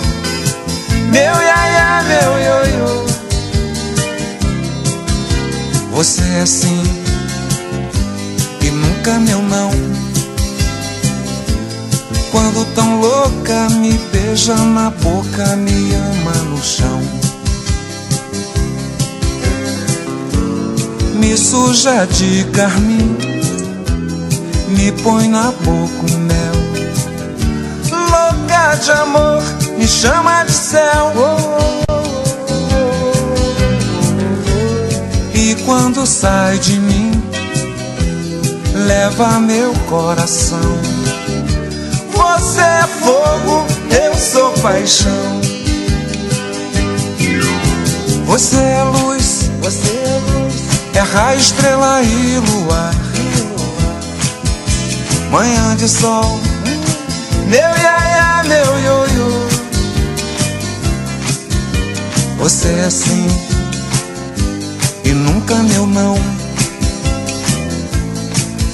meu 1.11 1.35
iaia, 1.43 2.03
meu 2.03 2.38
ioiô. 2.38 3.05
Você 5.93 6.23
é 6.23 6.40
assim 6.43 6.83
e 8.61 8.71
nunca 8.71 9.19
meu 9.21 9.40
não. 9.43 10.04
Tão 12.75 13.01
louca 13.01 13.69
me 13.79 13.93
beija 14.11 14.57
na 14.57 14.90
boca, 14.90 15.55
me 15.55 15.95
ama 15.95 16.33
no 16.51 16.61
chão. 16.61 17.01
Me 21.14 21.37
suja 21.37 22.05
de 22.05 22.43
carmim, 22.47 23.17
me 24.71 24.90
põe 25.05 25.29
na 25.29 25.53
boca 25.53 26.12
o 26.12 26.19
mel. 26.19 26.55
Louca 27.93 28.75
de 28.75 28.90
amor, 28.90 29.43
me 29.79 29.87
chama 29.87 30.43
de 30.43 30.53
céu. 30.53 31.12
E 35.33 35.55
quando 35.64 36.05
sai 36.05 36.59
de 36.59 36.81
mim, 36.81 37.12
leva 38.75 39.38
meu 39.38 39.73
coração. 39.88 40.94
Você 42.55 42.61
é 42.61 42.87
fogo, 42.87 43.67
eu 43.90 44.14
sou 44.17 44.53
paixão. 44.62 45.40
Você 48.27 48.57
é 48.57 48.83
luz, 48.85 49.51
você 49.61 49.90
é 49.90 50.21
luz, 50.31 50.55
é 50.95 51.01
raio, 51.01 51.40
estrela 51.40 52.01
e 52.05 52.38
luar. 52.38 52.95
Manhã 55.33 55.75
de 55.75 55.88
sol, 55.88 56.38
meu 57.49 57.59
iaia, 57.59 58.45
meu 58.45 58.79
ioiô. 58.79 59.49
Você 62.38 62.69
é 62.69 62.85
assim 62.85 63.27
e 65.05 65.11
nunca 65.11 65.57
meu 65.57 65.88
não. 65.88 66.44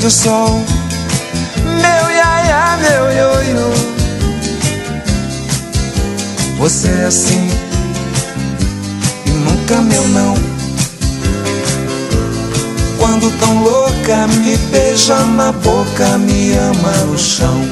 De 0.00 0.10
sol, 0.10 0.64
meu 1.62 2.10
iaia, 2.10 2.78
meu 2.78 3.12
ioiô. 3.12 3.70
Você 6.56 6.88
é 6.88 7.04
assim 7.04 7.50
e 9.26 9.30
nunca 9.30 9.82
meu 9.82 10.08
não. 10.08 10.34
Quando 12.96 13.30
tão 13.40 13.62
louca 13.62 14.26
me 14.26 14.56
beija 14.72 15.18
na 15.36 15.52
boca, 15.52 16.16
me 16.16 16.54
ama 16.54 16.92
no 17.06 17.18
chão. 17.18 17.68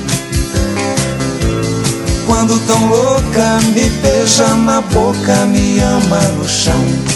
Quando 2.27 2.59
tão 2.67 2.89
louca 2.89 3.59
me 3.73 3.89
beija 4.03 4.49
na 4.55 4.83
boca, 4.83 5.47
me 5.47 5.81
ama 5.81 6.21
no 6.37 6.47
chão. 6.47 7.08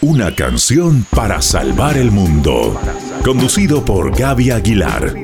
Una 0.00 0.34
canción 0.34 1.04
para 1.10 1.42
salvar 1.42 1.96
el 1.96 2.12
mundo. 2.12 2.80
Conducido 3.24 3.84
por 3.84 4.16
Gaby 4.16 4.50
Aguilar. 4.52 5.14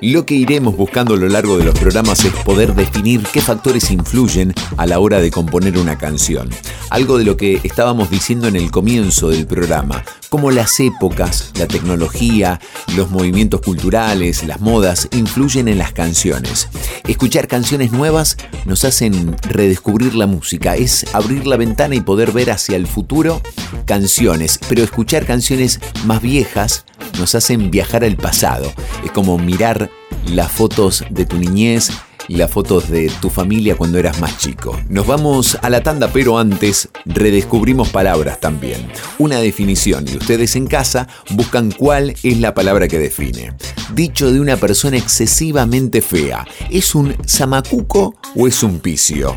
Lo 0.00 0.26
que 0.26 0.34
iremos 0.34 0.76
buscando 0.76 1.14
a 1.14 1.16
lo 1.16 1.28
largo 1.28 1.58
de 1.58 1.64
los 1.64 1.78
programas 1.78 2.24
es 2.24 2.32
poder 2.44 2.74
definir 2.74 3.22
qué 3.32 3.40
factores 3.40 3.90
influyen 3.90 4.52
a 4.76 4.84
la 4.84 4.98
hora 4.98 5.20
de 5.20 5.30
componer 5.30 5.78
una 5.78 5.96
canción. 5.96 6.50
Algo 6.92 7.16
de 7.16 7.24
lo 7.24 7.38
que 7.38 7.58
estábamos 7.64 8.10
diciendo 8.10 8.48
en 8.48 8.54
el 8.54 8.70
comienzo 8.70 9.30
del 9.30 9.46
programa, 9.46 10.04
cómo 10.28 10.50
las 10.50 10.78
épocas, 10.78 11.50
la 11.58 11.66
tecnología, 11.66 12.60
los 12.96 13.10
movimientos 13.10 13.62
culturales, 13.62 14.44
las 14.44 14.60
modas 14.60 15.08
influyen 15.12 15.68
en 15.68 15.78
las 15.78 15.94
canciones. 15.94 16.68
Escuchar 17.08 17.48
canciones 17.48 17.92
nuevas 17.92 18.36
nos 18.66 18.84
hacen 18.84 19.34
redescubrir 19.40 20.14
la 20.14 20.26
música, 20.26 20.76
es 20.76 21.06
abrir 21.14 21.46
la 21.46 21.56
ventana 21.56 21.94
y 21.94 22.02
poder 22.02 22.30
ver 22.30 22.50
hacia 22.50 22.76
el 22.76 22.86
futuro 22.86 23.40
canciones, 23.86 24.60
pero 24.68 24.82
escuchar 24.82 25.24
canciones 25.24 25.80
más 26.04 26.20
viejas 26.20 26.84
nos 27.18 27.34
hacen 27.34 27.70
viajar 27.70 28.04
al 28.04 28.16
pasado. 28.16 28.70
Es 29.02 29.12
como 29.12 29.38
mirar 29.38 29.90
las 30.26 30.52
fotos 30.52 31.06
de 31.08 31.24
tu 31.24 31.38
niñez 31.38 31.90
las 32.36 32.50
fotos 32.50 32.88
de 32.88 33.10
tu 33.20 33.30
familia 33.30 33.76
cuando 33.76 33.98
eras 33.98 34.20
más 34.20 34.38
chico. 34.38 34.78
Nos 34.88 35.06
vamos 35.06 35.58
a 35.60 35.70
la 35.70 35.82
tanda, 35.82 36.10
pero 36.12 36.38
antes 36.38 36.88
redescubrimos 37.04 37.90
palabras 37.90 38.40
también. 38.40 38.90
Una 39.18 39.38
definición 39.38 40.06
y 40.08 40.16
ustedes 40.16 40.56
en 40.56 40.66
casa 40.66 41.08
buscan 41.30 41.70
cuál 41.70 42.14
es 42.22 42.38
la 42.38 42.54
palabra 42.54 42.88
que 42.88 42.98
define. 42.98 43.54
Dicho 43.94 44.32
de 44.32 44.40
una 44.40 44.56
persona 44.56 44.96
excesivamente 44.96 46.00
fea, 46.00 46.46
¿es 46.70 46.94
un 46.94 47.14
zamacuco 47.26 48.14
o 48.34 48.48
es 48.48 48.62
un 48.62 48.80
picio? 48.80 49.36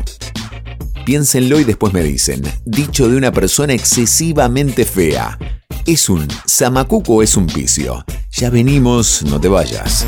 Piénsenlo 1.04 1.60
y 1.60 1.64
después 1.64 1.92
me 1.92 2.02
dicen. 2.02 2.42
Dicho 2.64 3.08
de 3.08 3.16
una 3.16 3.32
persona 3.32 3.74
excesivamente 3.74 4.84
fea, 4.84 5.38
¿es 5.84 6.08
un 6.08 6.26
zamacuco 6.48 7.14
o 7.14 7.22
es 7.22 7.36
un 7.36 7.46
picio? 7.46 8.04
Ya 8.32 8.50
venimos, 8.50 9.22
no 9.22 9.40
te 9.40 9.48
vayas. 9.48 10.06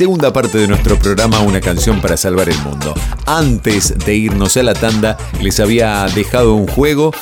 Segunda 0.00 0.32
parte 0.32 0.56
de 0.56 0.66
nuestro 0.66 0.98
programa, 0.98 1.40
una 1.40 1.60
canción 1.60 2.00
para 2.00 2.16
salvar 2.16 2.48
el 2.48 2.58
mundo. 2.60 2.94
Antes 3.26 3.98
de 3.98 4.14
irnos 4.14 4.56
a 4.56 4.62
la 4.62 4.72
tanda, 4.72 5.18
les 5.42 5.60
había 5.60 6.06
dejado 6.14 6.54
un 6.54 6.66
juego, 6.66 7.12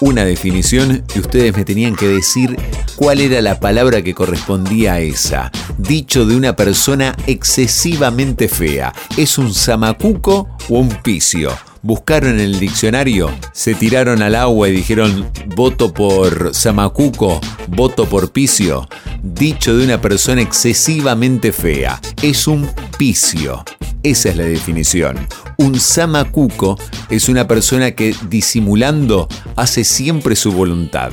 una 0.00 0.24
definición, 0.24 1.04
y 1.14 1.20
ustedes 1.20 1.56
me 1.56 1.64
tenían 1.64 1.94
que 1.94 2.08
decir 2.08 2.56
cuál 2.96 3.20
era 3.20 3.40
la 3.40 3.60
palabra 3.60 4.02
que 4.02 4.14
correspondía 4.14 4.94
a 4.94 4.98
esa. 4.98 5.52
Dicho 5.78 6.26
de 6.26 6.34
una 6.34 6.56
persona 6.56 7.14
excesivamente 7.28 8.48
fea, 8.48 8.92
¿es 9.16 9.38
un 9.38 9.54
zamacuco 9.54 10.48
o 10.68 10.80
un 10.80 10.88
picio? 10.88 11.52
Buscaron 11.84 12.30
en 12.30 12.40
el 12.40 12.60
diccionario, 12.60 13.30
se 13.52 13.74
tiraron 13.74 14.22
al 14.22 14.36
agua 14.36 14.70
y 14.70 14.72
dijeron 14.72 15.30
voto 15.54 15.92
por 15.92 16.54
Zamacuco, 16.54 17.42
voto 17.68 18.06
por 18.06 18.32
Picio. 18.32 18.88
Dicho 19.22 19.76
de 19.76 19.84
una 19.84 20.00
persona 20.00 20.40
excesivamente 20.40 21.52
fea, 21.52 22.00
es 22.22 22.46
un 22.46 22.66
picio. 22.96 23.62
Esa 24.02 24.30
es 24.30 24.36
la 24.38 24.44
definición. 24.44 25.28
Un 25.58 25.78
Zamacuco 25.78 26.78
es 27.10 27.28
una 27.28 27.46
persona 27.46 27.90
que 27.90 28.16
disimulando 28.30 29.28
hace 29.54 29.84
siempre 29.84 30.36
su 30.36 30.52
voluntad. 30.52 31.12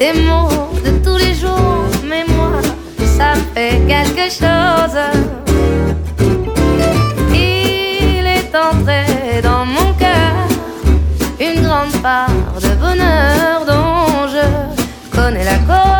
Des 0.00 0.14
mots 0.14 0.48
de 0.82 0.92
tous 1.04 1.18
les 1.18 1.34
jours, 1.34 1.84
mais 2.08 2.24
moi, 2.26 2.62
ça 3.18 3.34
fait 3.54 3.82
quelque 3.86 4.26
chose. 4.30 4.98
Il 7.34 8.26
est 8.26 8.52
entré 8.56 9.42
dans 9.42 9.66
mon 9.66 9.92
cœur 10.04 10.48
une 11.38 11.62
grande 11.62 11.92
part 12.02 12.54
de 12.62 12.70
bonheur 12.76 13.66
dont 13.66 14.26
je 14.34 15.14
connais 15.14 15.44
la 15.44 15.58
cause. 15.68 15.99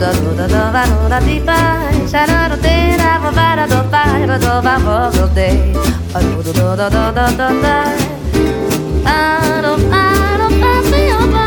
Da 0.00 0.12
do 0.12 0.34
da 0.34 0.46
do 0.46 0.62
va 0.74 0.82
do 0.90 1.08
da 1.12 1.18
di 1.26 1.36
pa 1.46 1.58
sha 2.10 2.22
da 2.30 2.48
da 2.50 2.56
de 2.64 2.76
da 3.00 3.10
va 3.22 3.30
va 3.38 3.48
da 3.58 3.64
do 3.72 3.80
pa 3.92 4.02
va 4.30 4.36
do 4.44 4.52
va 4.66 4.74
va 4.84 4.96
do 5.16 5.24
de 5.36 5.48
a 6.16 6.18
do 6.24 6.42
do 6.44 6.52
do 6.58 6.66
da 6.80 6.86
da 6.96 7.04
da 7.16 7.26
da 7.40 7.48
da 7.64 7.76
a 9.14 9.18
do 9.64 9.72
a 10.00 10.04
do 10.40 10.48
pa 10.62 10.72
si 10.88 11.02
o 11.18 11.22
pa 11.34 11.46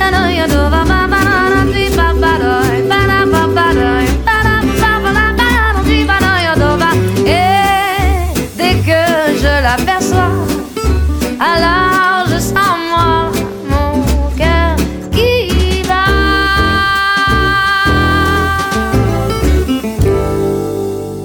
da 0.00 0.06
do 0.14 0.22
ya 0.38 0.46
do 0.52 0.62
va 0.74 0.82
va 0.90 1.00
va 1.12 1.20
da 1.52 1.60
di 1.72 1.84
pa 1.96 2.06
pa 2.22 2.32
do 2.42 2.52
pa 2.90 3.00
da 3.10 3.18
pa 3.32 3.42
pa 3.56 3.66
do 3.78 4.09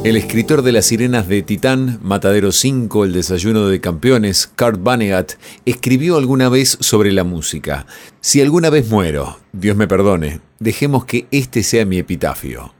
El 0.05 0.17
escritor 0.17 0.61
de 0.61 0.71
Las 0.71 0.85
Sirenas 0.85 1.27
de 1.27 1.41
Titán, 1.41 1.97
Matadero 2.03 2.51
5, 2.51 3.05
El 3.05 3.13
Desayuno 3.13 3.67
de 3.67 3.81
Campeones, 3.81 4.45
Kurt 4.55 4.79
Vonnegut, 4.79 5.31
escribió 5.65 6.17
alguna 6.17 6.47
vez 6.47 6.77
sobre 6.79 7.11
la 7.11 7.23
música. 7.23 7.87
Si 8.21 8.39
alguna 8.39 8.69
vez 8.69 8.87
muero, 8.87 9.39
Dios 9.51 9.75
me 9.75 9.87
perdone, 9.87 10.41
dejemos 10.59 11.05
que 11.05 11.25
este 11.31 11.63
sea 11.63 11.87
mi 11.87 11.97
epitafio. 11.97 12.75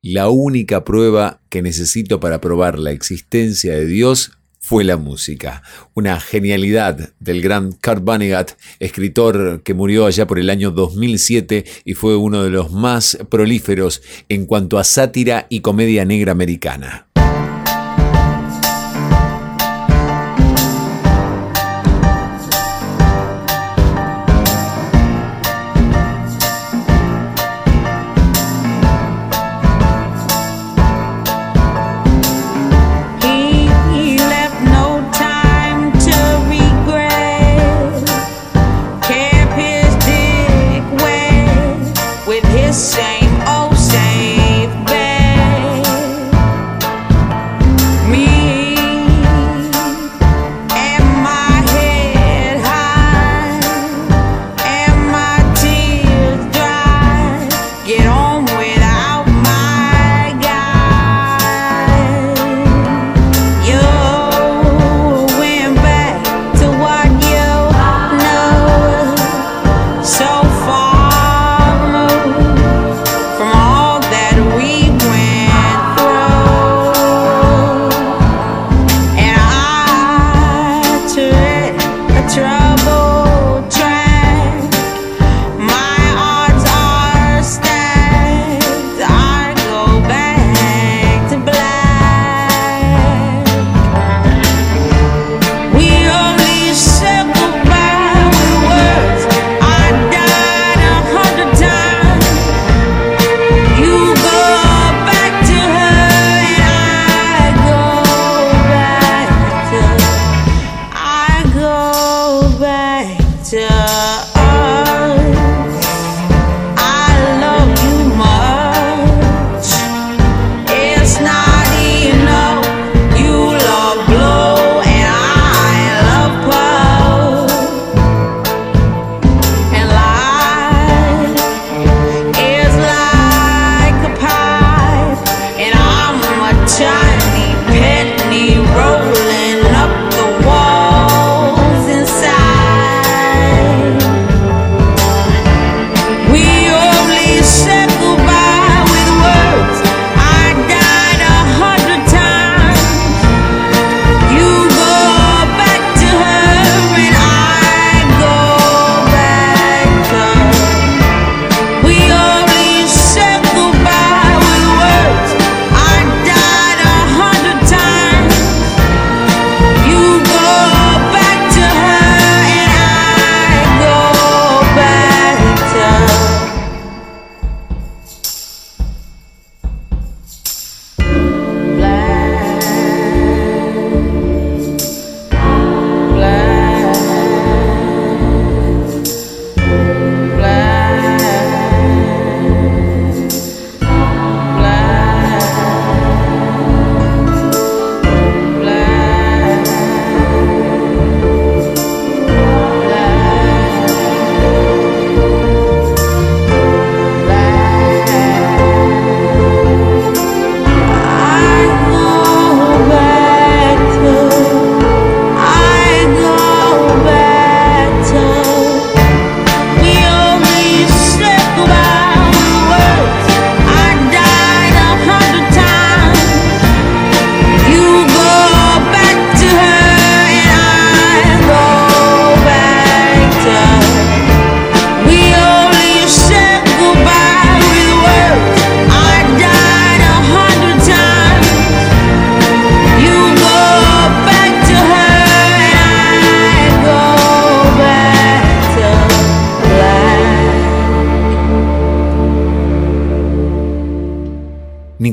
La 0.00 0.30
única 0.30 0.82
prueba 0.82 1.42
que 1.50 1.60
necesito 1.60 2.20
para 2.20 2.40
probar 2.40 2.78
la 2.78 2.90
existencia 2.90 3.74
de 3.74 3.84
Dios 3.84 4.38
fue 4.66 4.82
la 4.82 4.96
música. 4.96 5.62
Una 5.94 6.18
genialidad 6.18 7.10
del 7.20 7.40
gran 7.40 7.70
Kurt 7.70 8.02
Vonnegut, 8.02 8.50
escritor 8.80 9.62
que 9.62 9.74
murió 9.74 10.06
allá 10.06 10.26
por 10.26 10.40
el 10.40 10.50
año 10.50 10.72
2007 10.72 11.64
y 11.84 11.94
fue 11.94 12.16
uno 12.16 12.42
de 12.42 12.50
los 12.50 12.72
más 12.72 13.16
prolíferos 13.30 14.02
en 14.28 14.44
cuanto 14.44 14.80
a 14.80 14.82
sátira 14.82 15.46
y 15.50 15.60
comedia 15.60 16.04
negra 16.04 16.32
americana. 16.32 17.05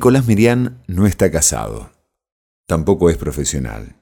Nicolás 0.04 0.28
Mirián 0.28 0.84
no 0.86 1.08
está 1.08 1.32
casado. 1.32 1.90
Tampoco 2.68 3.10
es 3.10 3.16
profesional. 3.16 4.02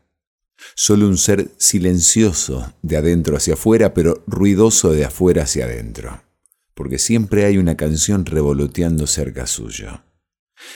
Solo 0.73 1.07
un 1.07 1.15
ser 1.15 1.51
silencioso 1.57 2.73
de 2.81 2.97
adentro 2.97 3.37
hacia 3.37 3.53
afuera, 3.53 3.93
pero 3.93 4.23
ruidoso 4.25 4.93
de 4.93 5.05
afuera 5.05 5.43
hacia 5.43 5.65
adentro. 5.65 6.23
Porque 6.73 6.97
siempre 6.97 7.45
hay 7.45 7.59
una 7.59 7.77
canción 7.77 8.25
revoloteando 8.25 9.05
cerca 9.05 9.45
suyo. 9.45 10.01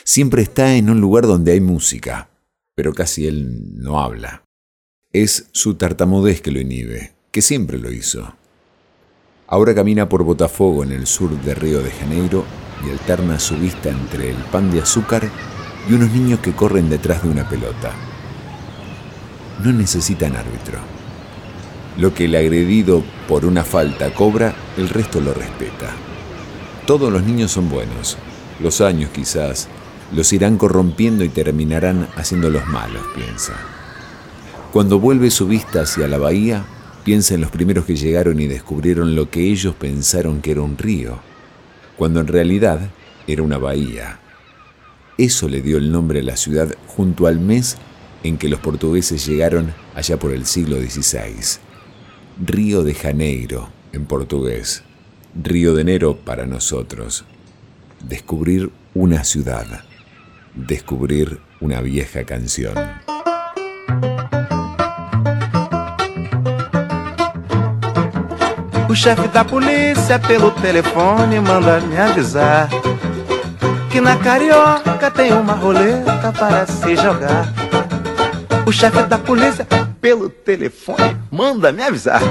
Siempre 0.03 0.43
está 0.43 0.75
en 0.75 0.91
un 0.91 1.01
lugar 1.01 1.25
donde 1.25 1.53
hay 1.53 1.59
música, 1.59 2.29
pero 2.75 2.93
casi 2.93 3.25
él 3.25 3.81
no 3.81 3.99
habla. 3.99 4.45
Es 5.11 5.47
su 5.53 5.73
tartamudez 5.73 6.39
que 6.39 6.51
lo 6.51 6.59
inhibe, 6.59 7.15
que 7.31 7.41
siempre 7.41 7.79
lo 7.79 7.91
hizo. 7.91 8.35
Ahora 9.47 9.73
camina 9.73 10.07
por 10.07 10.23
Botafogo 10.23 10.83
en 10.83 10.91
el 10.91 11.07
sur 11.07 11.31
de 11.41 11.55
Río 11.55 11.81
de 11.81 11.89
Janeiro 11.89 12.45
y 12.85 12.91
alterna 12.91 13.39
su 13.39 13.55
vista 13.57 13.89
entre 13.89 14.29
el 14.31 14.37
pan 14.37 14.71
de 14.71 14.81
azúcar 14.81 15.29
y 15.89 15.93
unos 15.93 16.11
niños 16.11 16.39
que 16.39 16.53
corren 16.53 16.89
detrás 16.89 17.23
de 17.23 17.29
una 17.29 17.47
pelota. 17.47 17.91
No 19.63 19.71
necesitan 19.71 20.35
árbitro. 20.35 20.79
Lo 21.97 22.13
que 22.13 22.25
el 22.25 22.35
agredido 22.35 23.03
por 23.27 23.45
una 23.45 23.63
falta 23.63 24.13
cobra, 24.13 24.53
el 24.77 24.89
resto 24.89 25.21
lo 25.21 25.33
respeta. 25.33 25.91
Todos 26.85 27.11
los 27.11 27.23
niños 27.23 27.51
son 27.51 27.69
buenos. 27.69 28.17
Los 28.59 28.81
años 28.81 29.09
quizás 29.11 29.67
los 30.13 30.31
irán 30.33 30.57
corrompiendo 30.57 31.23
y 31.23 31.29
terminarán 31.29 32.07
haciéndolos 32.15 32.67
malos, 32.67 33.03
piensa. 33.15 33.53
Cuando 34.71 34.99
vuelve 34.99 35.31
su 35.31 35.47
vista 35.47 35.81
hacia 35.81 36.07
la 36.07 36.17
bahía, 36.17 36.65
piensa 37.03 37.33
en 37.33 37.41
los 37.41 37.49
primeros 37.49 37.85
que 37.85 37.95
llegaron 37.95 38.39
y 38.39 38.47
descubrieron 38.47 39.15
lo 39.15 39.29
que 39.29 39.49
ellos 39.49 39.75
pensaron 39.75 40.41
que 40.41 40.51
era 40.51 40.61
un 40.61 40.77
río, 40.77 41.19
cuando 41.97 42.19
en 42.19 42.27
realidad 42.27 42.89
era 43.27 43.43
una 43.43 43.57
bahía. 43.57 44.19
Eso 45.17 45.47
le 45.47 45.61
dio 45.61 45.77
el 45.77 45.91
nombre 45.91 46.19
a 46.19 46.23
la 46.23 46.37
ciudad 46.37 46.75
junto 46.87 47.27
al 47.27 47.39
mes 47.39 47.77
en 48.23 48.37
que 48.37 48.49
los 48.49 48.59
portugueses 48.59 49.25
llegaron 49.25 49.73
allá 49.93 50.17
por 50.17 50.31
el 50.33 50.45
siglo 50.45 50.77
XVI. 50.77 51.59
Río 52.43 52.83
de 52.83 52.93
Janeiro, 52.93 53.69
en 53.93 54.05
portugués. 54.05 54.83
Río 55.41 55.73
de 55.73 55.81
enero 55.81 56.17
para 56.17 56.45
nosotros. 56.45 57.23
Descubrir 58.07 58.71
una 58.93 59.23
ciudad. 59.23 59.83
Descubrir 60.53 61.39
una 61.61 61.81
vieja 61.81 62.25
canción. 62.25 62.73
O 68.95 68.97
chefe 68.97 69.27
da 69.27 69.43
polícia 69.43 70.17
pelo 70.17 70.51
telefone 70.51 71.41
manda 71.41 71.81
me 71.81 71.99
avisar 71.99 72.69
que 73.91 73.99
na 73.99 74.15
carioca 74.15 75.11
tem 75.11 75.33
uma 75.33 75.51
roleta 75.51 76.31
para 76.31 76.65
se 76.65 76.95
jogar. 76.95 77.45
O 78.65 78.71
chefe 78.71 79.03
da 79.03 79.17
polícia 79.17 79.67
pelo 79.99 80.29
telefone 80.29 81.17
manda 81.29 81.73
me 81.73 81.83
avisar. 81.83 82.21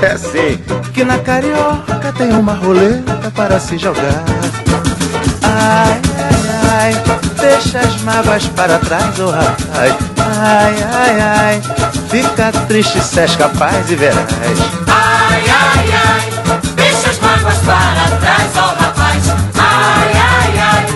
É 0.00 0.16
sim, 0.16 0.62
que 0.94 1.02
na 1.02 1.18
carioca 1.18 2.12
tem 2.16 2.30
uma 2.36 2.54
roleta 2.54 3.32
para 3.34 3.58
se 3.58 3.76
jogar. 3.76 4.22
Ai, 5.42 6.00
ai, 6.20 6.92
ai, 6.94 7.02
deixa 7.40 7.80
as 7.80 8.00
mágoas 8.02 8.46
para 8.46 8.78
trás, 8.78 9.18
oh 9.18 9.28
rapaz. 9.28 9.96
Ai, 10.38 10.74
ai, 10.94 11.20
ai, 11.20 11.62
fica 12.08 12.52
triste 12.68 13.00
se 13.00 13.18
és 13.18 13.34
capaz 13.34 13.90
e 13.90 13.96
verás. 13.96 14.91
Ai, 15.32 15.44
ai, 15.48 15.88
ai, 15.92 16.22
deixa 16.74 17.08
as 17.08 17.18
mágoas 17.18 17.56
para 17.58 18.16
trás, 18.18 18.50
ó 18.56 18.74
rapaz. 18.78 19.22
Ai, 19.58 20.12
ai, 20.12 20.58
ai, 20.58 20.86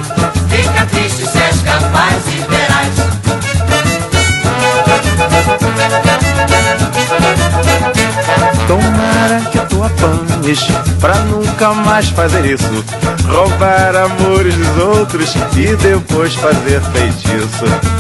fica 0.51 0.87
triste 0.87 1.27
se 1.27 1.39
és 1.39 1.63
capaz 1.63 2.23
e 2.29 2.45
verás. 2.51 2.95
Tomara 8.69 9.41
que 9.51 9.59
tu 9.61 9.83
apanhes 9.83 10.61
pra 11.01 11.15
nunca 11.15 11.73
mais 11.73 12.11
fazer 12.11 12.45
isso. 12.45 12.85
Roubar 13.27 13.97
amores 13.97 14.55
dos 14.55 14.77
outros 14.79 15.35
e 15.57 15.75
depois 15.77 16.35
fazer 16.35 16.83
feitiço. 16.93 17.96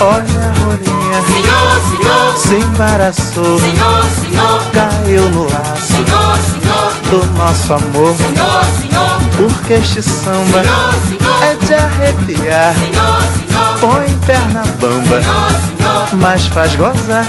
Olha 0.00 0.22
a 0.22 0.64
rolinha, 0.64 1.22
Senhor, 1.26 1.80
senhor, 1.88 2.36
se 2.36 2.54
embaraçou, 2.66 3.58
senhor, 3.58 4.04
senhor, 4.20 4.60
caiu 4.72 5.30
no 5.30 5.44
laço 5.44 5.86
senhor, 5.86 6.38
senhor, 6.38 6.92
do 7.10 7.26
nosso 7.38 7.72
amor. 7.74 8.14
senhor, 8.16 8.64
senhor, 8.80 9.20
Porque 9.36 9.74
este 9.74 10.02
samba 10.02 10.62
senhor, 10.62 10.94
senhor, 11.08 11.42
é 11.44 11.54
de 11.66 11.74
arrepiar. 11.74 12.74
senhor, 12.74 13.22
senhor, 13.48 13.78
Põe 13.80 14.18
perna 14.26 14.62
bamba, 14.80 15.22
senhor, 15.22 15.50
senhor. 15.78 16.08
mas 16.20 16.46
faz 16.48 16.74
gozar. 16.74 17.26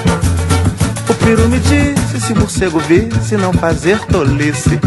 O 1.07 1.13
peru 1.13 1.47
me 1.47 1.59
disse 1.59 2.19
se 2.19 2.33
morcego 2.33 2.79
visse 2.79 3.37
não 3.37 3.53
fazer 3.53 3.99
tolice. 4.07 4.79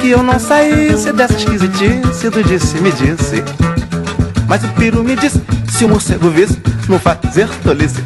Que 0.00 0.10
eu 0.10 0.22
não 0.22 0.38
saísse 0.38 1.12
dessa 1.12 1.34
esquisitice 1.34 2.28
do 2.30 2.42
disse-me 2.42 2.90
disse. 2.92 3.42
Mas 4.48 4.64
o 4.64 4.68
peru 4.68 5.04
me 5.04 5.14
disse 5.16 5.40
se 5.78 5.84
o 5.84 5.88
morcego 5.88 6.28
visse 6.30 6.60
não 6.88 6.98
fazer 6.98 7.48
tolice. 7.62 8.02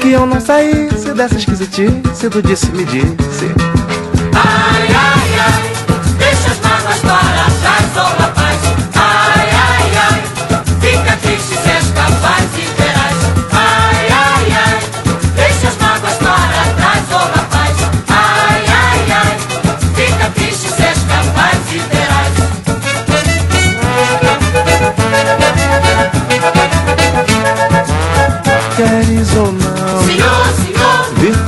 Que 0.00 0.10
eu 0.10 0.26
não 0.26 0.40
saísse 0.40 1.12
dessa 1.14 1.36
esquisitice 1.36 2.28
do 2.28 2.42
disse-me 2.42 2.84
disse. 2.84 3.46
Ai, 4.34 4.88
ai, 4.88 5.38
ai, 5.38 6.16
deixa 6.18 6.50
as 6.50 6.58
mágoas 6.58 6.98
para 6.98 7.37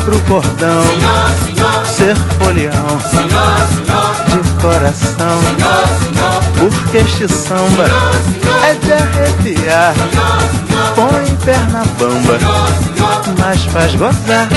pro 0.05 0.19
cordão, 0.23 0.83
senhor, 1.45 1.87
ser 1.87 2.17
folião 2.39 2.99
de 4.29 4.63
coração. 4.63 5.41
Porque 6.59 6.99
este 6.99 7.29
samba 7.29 7.87
é 8.69 8.75
de 8.75 8.93
arrepiar. 8.93 9.95
Põe 10.95 11.37
perna 11.45 11.85
bamba, 11.99 12.39
mas 13.39 13.65
faz 13.67 13.95
gozar. 13.95 14.49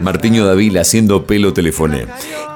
Martiño 0.00 0.46
Davila 0.46 0.80
haciendo 0.80 1.26
pelo 1.26 1.52
telefoné. 1.52 2.06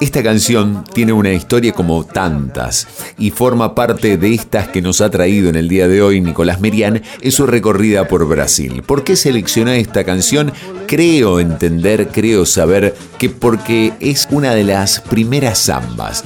Esta 0.00 0.22
canción 0.22 0.84
tiene 0.92 1.12
una 1.12 1.32
historia 1.32 1.72
como 1.72 2.04
tantas 2.04 2.86
y 3.18 3.30
forma 3.30 3.74
parte 3.74 4.16
de 4.16 4.34
estas 4.34 4.68
que 4.68 4.82
nos 4.82 5.00
ha 5.00 5.10
traído 5.10 5.48
en 5.48 5.56
el 5.56 5.68
día 5.68 5.88
de 5.88 6.02
hoy 6.02 6.20
Nicolás 6.20 6.60
Merian 6.60 7.02
en 7.20 7.32
su 7.32 7.46
recorrida 7.46 8.08
por 8.08 8.26
Brasil. 8.26 8.82
¿Por 8.82 9.04
qué 9.04 9.16
seleccioné 9.16 9.80
esta 9.80 10.04
canción? 10.04 10.52
Creo 10.86 11.40
entender, 11.40 12.08
creo 12.08 12.46
saber 12.46 12.94
que 13.18 13.30
porque 13.30 13.92
es 14.00 14.28
una 14.30 14.54
de 14.54 14.64
las 14.64 15.00
primeras 15.00 15.58
zambas 15.66 16.24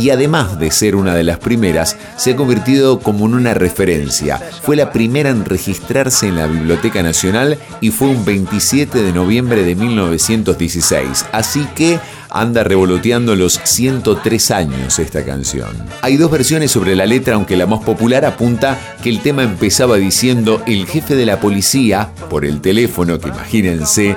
y 0.00 0.10
además 0.10 0.58
de 0.58 0.70
ser 0.70 0.96
una 0.96 1.14
de 1.14 1.24
las 1.24 1.38
primeras, 1.38 1.96
se 2.16 2.32
ha 2.32 2.36
convertido 2.36 3.00
como 3.00 3.26
en 3.26 3.34
una 3.34 3.54
referencia. 3.54 4.38
Fue 4.62 4.76
la 4.76 4.92
primera 4.92 5.30
en 5.30 5.44
registrarse 5.44 6.28
en 6.28 6.36
la 6.36 6.46
Biblioteca 6.46 7.02
Nacional 7.02 7.58
y 7.80 7.90
fue 7.90 8.08
un 8.08 8.24
27 8.24 9.02
de 9.02 9.12
noviembre 9.12 9.62
de 9.62 9.74
1916. 9.74 11.26
Así 11.32 11.66
que 11.74 11.98
anda 12.40 12.64
revoloteando 12.64 13.34
los 13.34 13.60
103 13.62 14.50
años 14.50 14.98
esta 14.98 15.24
canción. 15.24 15.70
Hay 16.02 16.16
dos 16.16 16.30
versiones 16.30 16.70
sobre 16.70 16.96
la 16.96 17.06
letra, 17.06 17.34
aunque 17.34 17.56
la 17.56 17.66
más 17.66 17.82
popular 17.82 18.24
apunta 18.24 18.78
que 19.02 19.08
el 19.08 19.20
tema 19.20 19.42
empezaba 19.42 19.96
diciendo 19.96 20.62
el 20.66 20.86
jefe 20.86 21.16
de 21.16 21.26
la 21.26 21.40
policía, 21.40 22.10
por 22.28 22.44
el 22.44 22.60
teléfono, 22.60 23.18
que 23.18 23.28
imagínense 23.28 24.16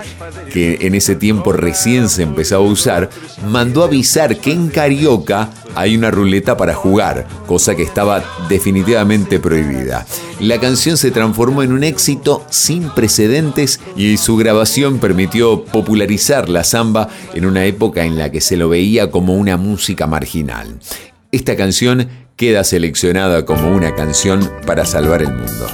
que 0.51 0.79
en 0.81 0.95
ese 0.95 1.15
tiempo 1.15 1.53
recién 1.53 2.09
se 2.09 2.23
empezaba 2.23 2.63
a 2.63 2.67
usar, 2.67 3.09
mandó 3.47 3.83
avisar 3.83 4.37
que 4.37 4.51
en 4.51 4.69
Carioca 4.69 5.49
hay 5.75 5.95
una 5.95 6.11
ruleta 6.11 6.57
para 6.57 6.73
jugar, 6.73 7.27
cosa 7.47 7.75
que 7.75 7.83
estaba 7.83 8.23
definitivamente 8.49 9.39
prohibida. 9.39 10.05
La 10.39 10.59
canción 10.59 10.97
se 10.97 11.11
transformó 11.11 11.63
en 11.63 11.71
un 11.71 11.83
éxito 11.83 12.45
sin 12.49 12.89
precedentes 12.89 13.79
y 13.95 14.17
su 14.17 14.37
grabación 14.37 14.99
permitió 14.99 15.63
popularizar 15.65 16.49
la 16.49 16.63
samba 16.63 17.09
en 17.33 17.45
una 17.45 17.65
época 17.65 18.03
en 18.05 18.17
la 18.17 18.31
que 18.31 18.41
se 18.41 18.57
lo 18.57 18.69
veía 18.69 19.11
como 19.11 19.35
una 19.35 19.57
música 19.57 20.07
marginal. 20.07 20.79
Esta 21.31 21.55
canción 21.55 22.07
queda 22.35 22.63
seleccionada 22.63 23.45
como 23.45 23.71
una 23.71 23.95
canción 23.95 24.49
para 24.65 24.85
salvar 24.85 25.21
el 25.21 25.33
mundo. 25.33 25.67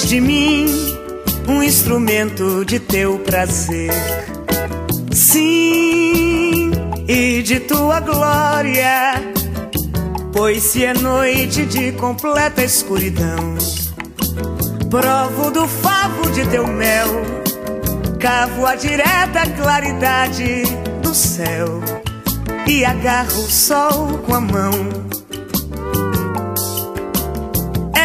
De 0.00 0.20
mim 0.20 0.66
um 1.46 1.62
instrumento 1.62 2.64
de 2.64 2.80
teu 2.80 3.18
prazer. 3.18 3.92
Sim, 5.12 6.70
e 7.06 7.42
de 7.42 7.60
tua 7.60 8.00
glória, 8.00 9.14
pois 10.32 10.62
se 10.62 10.84
é 10.84 10.94
noite 10.94 11.66
de 11.66 11.92
completa 11.92 12.64
escuridão, 12.64 13.56
provo 14.88 15.50
do 15.50 15.68
favo 15.68 16.30
de 16.30 16.46
teu 16.46 16.66
mel, 16.66 17.08
cavo 18.18 18.64
a 18.64 18.74
direta 18.74 19.46
claridade 19.56 20.62
do 21.02 21.14
céu 21.14 21.82
e 22.66 22.84
agarro 22.84 23.44
o 23.44 23.50
sol 23.50 24.18
com 24.18 24.34
a 24.34 24.40
mão. 24.40 25.21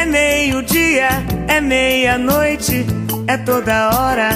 Meio-dia, 0.10 1.10
é 1.50 1.60
meia-noite, 1.60 2.86
é 3.28 3.38
toda 3.38 3.90
hora. 3.90 4.30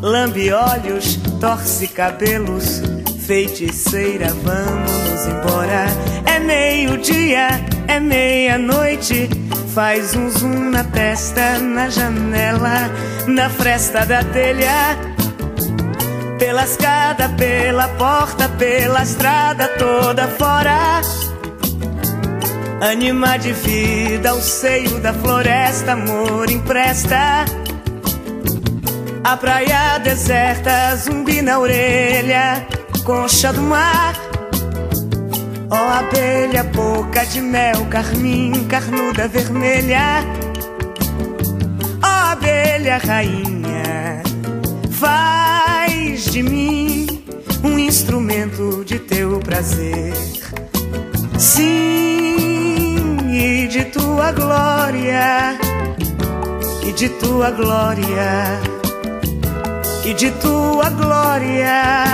Lambe 0.00 0.50
olhos, 0.50 1.16
torce 1.38 1.86
cabelos, 1.88 2.82
feiticeira, 3.26 4.28
vamos 4.28 5.26
embora. 5.26 5.84
É 6.24 6.38
meio-dia, 6.38 7.48
é 7.86 8.00
meia-noite, 8.00 9.28
faz 9.74 10.16
um 10.16 10.30
zoom 10.30 10.70
na 10.70 10.84
testa, 10.84 11.58
na 11.58 11.90
janela, 11.90 12.90
na 13.26 13.50
fresta 13.50 14.06
da 14.06 14.24
telha. 14.24 14.96
Pela 16.38 16.64
escada, 16.64 17.28
pela 17.36 17.88
porta, 17.88 18.48
pela 18.48 19.02
estrada 19.02 19.68
toda 19.78 20.26
fora. 20.28 21.02
Anima 22.80 23.36
de 23.36 23.52
vida, 23.52 24.34
o 24.34 24.40
seio 24.40 24.98
da 25.00 25.12
floresta, 25.12 25.92
amor 25.92 26.50
empresta. 26.50 27.44
A 29.22 29.36
praia 29.36 29.98
deserta, 29.98 30.96
zumbi 30.96 31.42
na 31.42 31.58
orelha, 31.58 32.66
concha 33.04 33.52
do 33.52 33.60
mar. 33.60 34.14
Ó 35.70 35.76
abelha, 35.76 36.64
boca 36.64 37.24
de 37.26 37.42
mel, 37.42 37.84
carmim, 37.90 38.64
carnuda 38.64 39.28
vermelha. 39.28 40.24
Ó 42.02 42.32
abelha, 42.32 42.96
rainha, 42.96 44.22
faz 44.90 46.24
de 46.24 46.42
mim 46.42 47.06
um 47.62 47.78
instrumento 47.78 48.82
de 48.86 48.98
teu 48.98 49.38
prazer. 49.40 50.14
Sim, 51.38 52.49
e 53.40 53.66
de 53.68 53.84
tua 53.86 54.32
glória, 54.32 55.58
e 56.86 56.92
de 56.92 57.08
tua 57.08 57.50
glória, 57.50 58.60
e 60.04 60.12
de 60.12 60.30
tua 60.32 60.90
glória, 60.90 62.04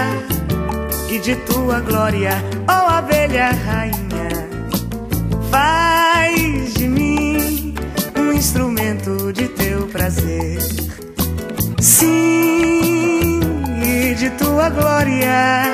e 1.10 1.18
de 1.18 1.34
tua 1.34 1.80
glória, 1.80 2.30
ó 2.68 2.90
abelha 2.98 3.50
rainha, 3.50 4.48
faz 5.50 6.74
de 6.74 6.86
mim 6.86 7.74
um 8.16 8.32
instrumento 8.32 9.32
de 9.32 9.48
teu 9.48 9.88
prazer. 9.88 10.62
Sim, 11.80 13.40
e 13.82 14.14
de 14.14 14.30
tua 14.30 14.68
glória, 14.68 15.64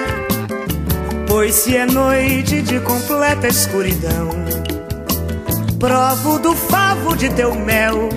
pois 1.29 1.55
se 1.57 1.77
é 1.77 1.85
noite 1.85 2.63
de 2.63 2.81
completa 2.81 3.49
escuridão, 3.49 4.31
provo 5.83 6.39
do 6.39 6.55
favo 6.55 7.17
de 7.17 7.29
teu 7.31 7.57
mel, 7.57 8.09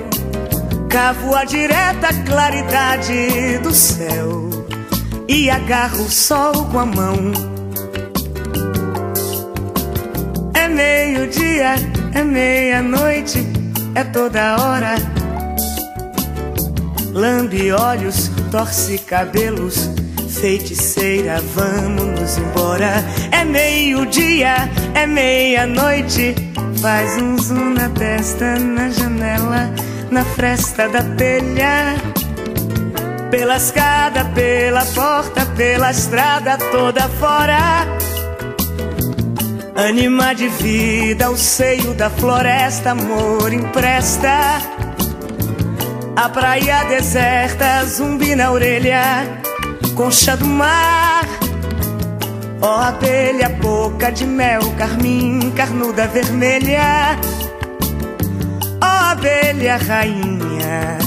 cavo 0.88 1.34
a 1.34 1.43
direta 1.43 2.13
claridade 2.24 3.57
do 3.63 3.74
céu 3.74 4.49
e 5.28 5.49
agarro 5.49 6.03
o 6.03 6.11
sol 6.11 6.66
com 6.66 6.78
a 6.78 6.86
mão. 6.86 7.18
É 10.53 10.68
meio-dia, 10.68 11.74
é 12.13 12.24
meia-noite, 12.24 13.39
é 13.95 14.03
toda 14.03 14.57
hora. 14.61 14.93
Lambe 17.13 17.72
olhos, 17.72 18.30
torce 18.51 18.99
cabelos, 18.99 19.89
feiticeira, 20.46 21.41
vamos 21.56 22.20
nos 22.20 22.38
embora. 22.38 23.04
É 23.32 23.43
meio-dia, 23.43 24.70
é 24.93 25.08
meia-noite, 25.08 26.36
faz 26.80 27.20
um 27.20 27.36
zoom 27.36 27.74
na 27.74 27.89
testa, 27.89 28.56
na 28.60 28.91
janela, 28.91 29.74
na 30.12 30.24
fresta 30.24 30.88
da 30.88 31.02
telha. 31.02 31.96
Pela 33.32 33.58
escada, 33.58 34.24
pela 34.36 34.86
porta, 34.86 35.48
pela 35.58 35.89
estrada 35.89 36.60
toda 36.72 37.10
fora. 37.10 37.88
Anima 39.76 40.36
de 40.36 40.48
vida, 40.48 41.32
o 41.32 41.38
seio 41.38 41.96
da 41.96 42.12
floresta, 42.12 42.91
amor 42.91 43.52
empresta. 43.52 44.62
A 46.16 46.30
praia 46.30 46.84
deserta, 46.84 47.84
zumbi 47.86 48.36
na 48.36 48.52
orelha, 48.52 49.41
concha 49.96 50.36
do 50.36 50.46
mar. 50.46 51.26
Ó 52.62 52.80
abelha, 52.82 53.50
boca 53.50 54.12
de 54.12 54.26
mel, 54.26 54.62
carmim, 54.78 55.52
carnuda 55.56 56.06
vermelha. 56.08 57.18
Ó 58.82 58.86
abelha, 58.86 59.78
rainha, 59.78 60.98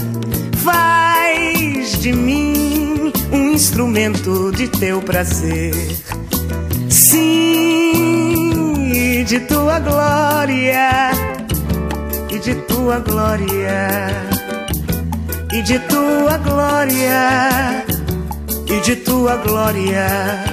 faz 0.57 1.99
de 2.01 2.12
mim 2.12 3.12
um 3.30 3.53
instrumento 3.53 4.51
de 4.53 4.68
teu 4.68 5.03
prazer. 5.03 5.74
Sim, 6.89 8.14
de 9.24 9.41
tua 9.41 9.78
glória, 9.80 11.11
e 12.30 12.39
de 12.39 12.55
tua 12.55 12.99
glória, 13.01 14.09
e 15.53 15.61
de 15.62 15.78
tua 15.80 16.39
glória, 16.39 17.84
e 18.70 18.80
de 18.80 18.96
tua 18.96 19.36
glória, 19.38 20.44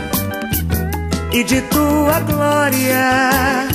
e 1.34 1.44
de 1.44 1.62
tua 1.64 2.20
glória, 2.22 3.68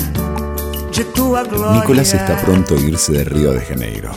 de 0.91 1.03
tua 1.13 1.43
glória. 1.43 1.81
Nicolás 1.81 2.13
está 2.13 2.41
pronto 2.41 2.75
a 2.75 2.79
irse 2.79 3.11
de 3.11 3.23
Río 3.23 3.53
de 3.53 3.61
Janeiro. 3.61 4.11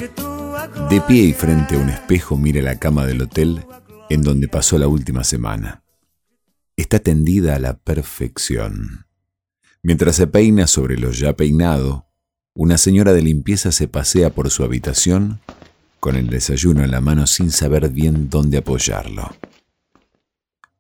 De 0.89 1.01
pie 1.03 1.25
y 1.25 1.33
frente 1.35 1.77
a 1.77 1.79
un 1.79 1.91
espejo 1.91 2.39
mira 2.39 2.63
la 2.63 2.79
cama 2.79 3.05
del 3.05 3.21
hotel 3.21 3.67
en 4.09 4.23
donde 4.23 4.49
pasó 4.49 4.79
la 4.79 4.89
última 4.89 5.25
semana. 5.25 5.83
Está 6.77 7.01
tendida 7.01 7.57
a 7.57 7.59
la 7.59 7.77
perfección. 7.77 9.07
Mientras 9.83 10.17
se 10.17 10.27
peina 10.27 10.67
sobre 10.67 10.97
lo 10.97 11.11
ya 11.11 11.35
peinado, 11.35 12.07
una 12.55 12.79
señora 12.79 13.13
de 13.13 13.21
limpieza 13.21 13.73
se 13.73 13.89
pasea 13.89 14.31
por 14.31 14.51
su 14.51 14.65
habitación 14.65 15.41
con 16.01 16.17
el 16.17 16.29
desayuno 16.29 16.83
en 16.83 16.91
la 16.91 17.03
mano 17.03 17.27
sin 17.27 17.51
saber 17.51 17.91
bien 17.91 18.31
dónde 18.31 18.59
apoyarlo. 18.59 19.31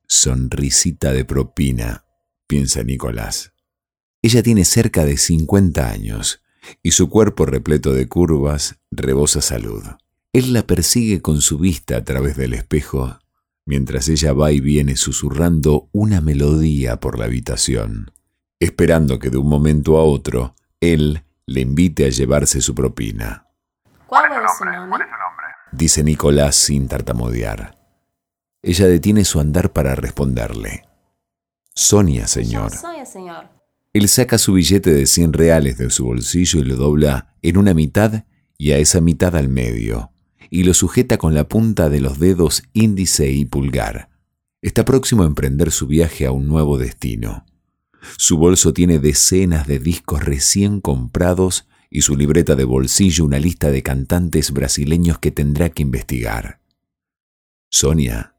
Sonrisita 0.07 1.13
de 1.13 1.25
propina, 1.25 2.05
piensa 2.47 2.83
Nicolás. 2.83 3.53
Ella 4.23 4.43
tiene 4.43 4.65
cerca 4.65 5.05
de 5.05 5.17
50 5.17 5.91
años 5.91 6.43
y 6.83 6.93
su 6.93 7.11
cuerpo 7.11 7.47
repleto 7.47 7.93
de 7.93 8.09
curvas 8.09 8.77
rebosa 8.91 9.41
salud. 9.41 9.83
Él 10.33 10.53
la 10.53 10.67
persigue 10.67 11.21
con 11.21 11.41
su 11.41 11.59
vista 11.59 11.97
a 11.97 12.05
través 12.05 12.37
del 12.37 12.55
espejo 12.55 13.19
mientras 13.67 14.09
ella 14.09 14.33
va 14.33 14.53
y 14.53 14.61
viene 14.61 14.97
susurrando 14.97 15.89
una 15.93 16.21
melodía 16.21 17.01
por 17.01 17.19
la 17.19 17.27
habitación, 17.27 18.11
esperando 18.61 19.19
que 19.19 19.31
de 19.31 19.39
un 19.39 19.49
momento 19.49 19.97
a 19.99 20.05
otro 20.05 20.55
él 20.81 21.25
le 21.47 21.61
invite 21.61 22.07
a 22.07 22.11
llevarse 22.11 22.61
su 22.61 22.75
propina. 22.75 23.47
¿Cuál 24.07 24.25
es 24.33 24.51
su 24.59 24.65
nombre? 24.65 25.05
Dice 25.73 26.05
Nicolás 26.05 26.57
sin 26.57 26.89
tartamudear. 26.89 27.74
Ella 28.67 28.87
detiene 28.87 29.27
su 29.27 29.41
andar 29.41 29.75
para 29.75 29.95
responderle. 29.95 30.85
Sonia, 31.75 32.27
señor. 32.27 32.73
Yo 32.73 32.79
soy 32.79 32.99
el 32.99 33.07
señor. 33.07 33.51
Él 33.93 34.09
saca 34.09 34.39
su 34.39 34.55
billete 34.55 34.91
de 34.91 35.07
100 35.07 35.35
reales 35.35 35.77
de 35.77 35.91
su 35.91 36.07
bolsillo 36.07 36.61
y 36.61 36.65
lo 36.65 36.77
dobla 36.77 37.37
en 37.43 37.59
una 37.59 37.75
mitad 37.75 38.25
y 38.57 38.73
a 38.73 38.79
esa 38.79 39.03
mitad 39.03 39.37
al 39.37 39.49
medio, 39.49 40.13
y 40.49 40.63
lo 40.65 40.73
sujeta 40.73 41.19
con 41.19 41.35
la 41.35 41.47
punta 41.47 41.91
de 41.91 42.01
los 42.01 42.19
dedos 42.19 42.63
índice 42.73 43.31
y 43.31 43.45
pulgar. 43.45 44.09
Está 44.63 44.87
próximo 44.87 45.25
a 45.25 45.27
emprender 45.27 45.71
su 45.71 45.87
viaje 45.87 46.25
a 46.25 46.33
un 46.33 46.49
nuevo 46.49 46.79
destino. 46.79 47.45
Su 48.17 48.39
bolso 48.39 48.73
tiene 48.73 48.99
decenas 48.99 49.67
de 49.67 49.79
discos 49.79 50.25
recién 50.25 50.81
comprados 50.81 51.69
y 51.91 52.01
su 52.01 52.17
libreta 52.17 52.55
de 52.55 52.65
bolsillo 52.65 53.27
una 53.27 53.39
lista 53.39 53.71
de 53.71 53.83
cantantes 53.83 54.53
brasileños 54.53 55.19
que 55.19 55.31
tendrá 55.31 55.69
que 55.69 55.83
investigar. 55.83 56.61
Sonia, 57.69 58.34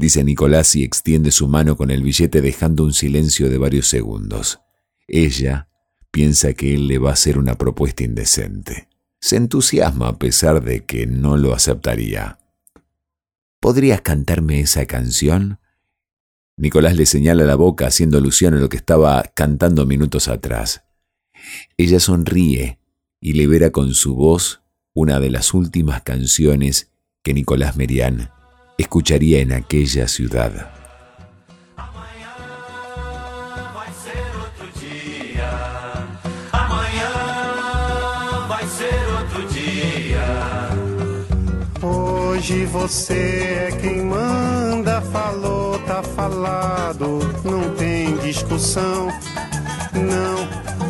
dice 0.00 0.24
Nicolás 0.24 0.74
y 0.76 0.82
extiende 0.82 1.30
su 1.30 1.46
mano 1.46 1.76
con 1.76 1.90
el 1.90 2.02
billete 2.02 2.40
dejando 2.40 2.84
un 2.84 2.94
silencio 2.94 3.50
de 3.50 3.58
varios 3.58 3.86
segundos. 3.86 4.60
Ella 5.06 5.68
piensa 6.10 6.54
que 6.54 6.74
él 6.74 6.88
le 6.88 6.98
va 6.98 7.10
a 7.10 7.12
hacer 7.12 7.36
una 7.36 7.58
propuesta 7.58 8.02
indecente. 8.02 8.88
Se 9.20 9.36
entusiasma 9.36 10.08
a 10.08 10.18
pesar 10.18 10.64
de 10.64 10.86
que 10.86 11.06
no 11.06 11.36
lo 11.36 11.52
aceptaría. 11.52 12.38
¿Podrías 13.60 14.00
cantarme 14.00 14.60
esa 14.60 14.86
canción? 14.86 15.60
Nicolás 16.56 16.96
le 16.96 17.04
señala 17.04 17.44
la 17.44 17.54
boca 17.54 17.86
haciendo 17.86 18.16
alusión 18.16 18.54
a 18.54 18.58
lo 18.58 18.70
que 18.70 18.78
estaba 18.78 19.22
cantando 19.34 19.84
minutos 19.84 20.28
atrás. 20.28 20.82
Ella 21.76 22.00
sonríe 22.00 22.78
y 23.20 23.34
libera 23.34 23.70
con 23.70 23.92
su 23.92 24.14
voz 24.14 24.62
una 24.94 25.20
de 25.20 25.28
las 25.28 25.52
últimas 25.52 26.00
canciones 26.00 26.90
que 27.22 27.34
Nicolás 27.34 27.76
Merian 27.76 28.30
escucharía 28.80 29.40
en 29.40 29.52
aquella 29.52 30.08
ciudad. 30.08 30.52
Hoje 41.82 42.64
você 42.66 43.68
é 43.68 43.78
quem 43.80 44.02
manda, 44.02 45.00
falou, 45.02 45.78
tá 45.80 46.02
falado, 46.02 47.20
não 47.44 47.74
tem 47.76 48.16
discussão, 48.18 49.08
não. 49.94 50.89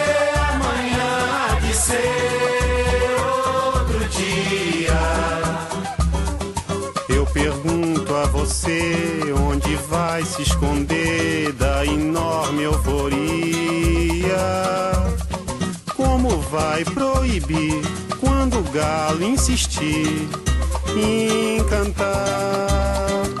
você 8.61 9.33
onde 9.49 9.75
vai 9.89 10.23
se 10.23 10.43
esconder 10.43 11.51
da 11.53 11.83
enorme 11.83 12.61
euforia. 12.61 14.37
Como 15.95 16.39
vai 16.41 16.85
proibir 16.85 17.81
quando 18.19 18.59
o 18.59 18.63
galo 18.71 19.23
insistir 19.23 20.29
em 20.95 21.63
cantar? 21.63 23.40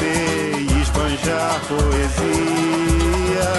e 0.00 0.80
esbanjar 0.80 1.60
poesia. 1.68 3.52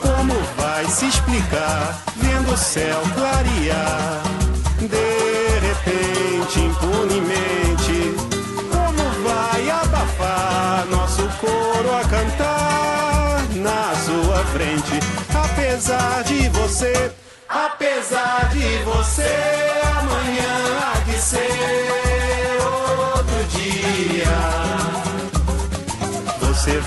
Como 0.00 0.34
vai 0.56 0.84
se 0.86 1.06
explicar 1.06 2.02
vendo 2.16 2.52
o 2.52 2.56
céu 2.56 3.00
clarear? 3.14 4.22
De 4.80 5.58
repente, 5.66 6.60
impunemente, 6.60 8.14
como 8.70 9.04
vai 9.24 9.70
abafar 9.70 10.86
nosso 10.90 11.22
coro 11.40 11.96
a 11.96 12.04
cantar 12.08 13.42
na 13.54 13.94
sua 13.94 14.44
frente? 14.52 15.00
Apesar 15.34 16.22
de 16.24 16.48
você, 16.50 17.12
Apesar 17.48 18.48
de 18.48 18.78
você, 18.78 19.28
amanhã 19.98 21.01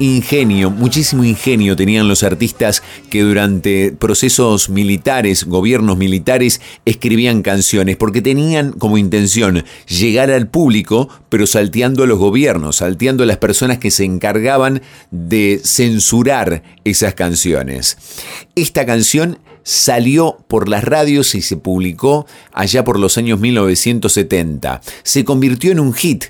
Ingenio, 0.00 0.70
muchísimo 0.70 1.24
ingenio 1.24 1.76
tenían 1.76 2.08
los 2.08 2.22
artistas 2.22 2.82
que 3.10 3.20
durante 3.20 3.92
procesos 3.92 4.70
militares, 4.70 5.44
gobiernos 5.44 5.98
militares, 5.98 6.62
escribían 6.86 7.42
canciones, 7.42 7.98
porque 7.98 8.22
tenían 8.22 8.72
como 8.72 8.96
intención 8.96 9.62
llegar 9.86 10.30
al 10.30 10.48
público, 10.48 11.10
pero 11.28 11.46
salteando 11.46 12.02
a 12.02 12.06
los 12.06 12.18
gobiernos, 12.18 12.76
salteando 12.76 13.24
a 13.24 13.26
las 13.26 13.36
personas 13.36 13.76
que 13.76 13.90
se 13.90 14.04
encargaban 14.04 14.80
de 15.10 15.60
censurar 15.62 16.62
esas 16.84 17.12
canciones. 17.12 17.98
Esta 18.54 18.86
canción 18.86 19.38
salió 19.64 20.38
por 20.48 20.70
las 20.70 20.82
radios 20.82 21.34
y 21.34 21.42
se 21.42 21.58
publicó 21.58 22.26
allá 22.54 22.84
por 22.84 22.98
los 22.98 23.18
años 23.18 23.38
1970. 23.38 24.80
Se 25.02 25.26
convirtió 25.26 25.72
en 25.72 25.80
un 25.80 25.92
hit 25.92 26.24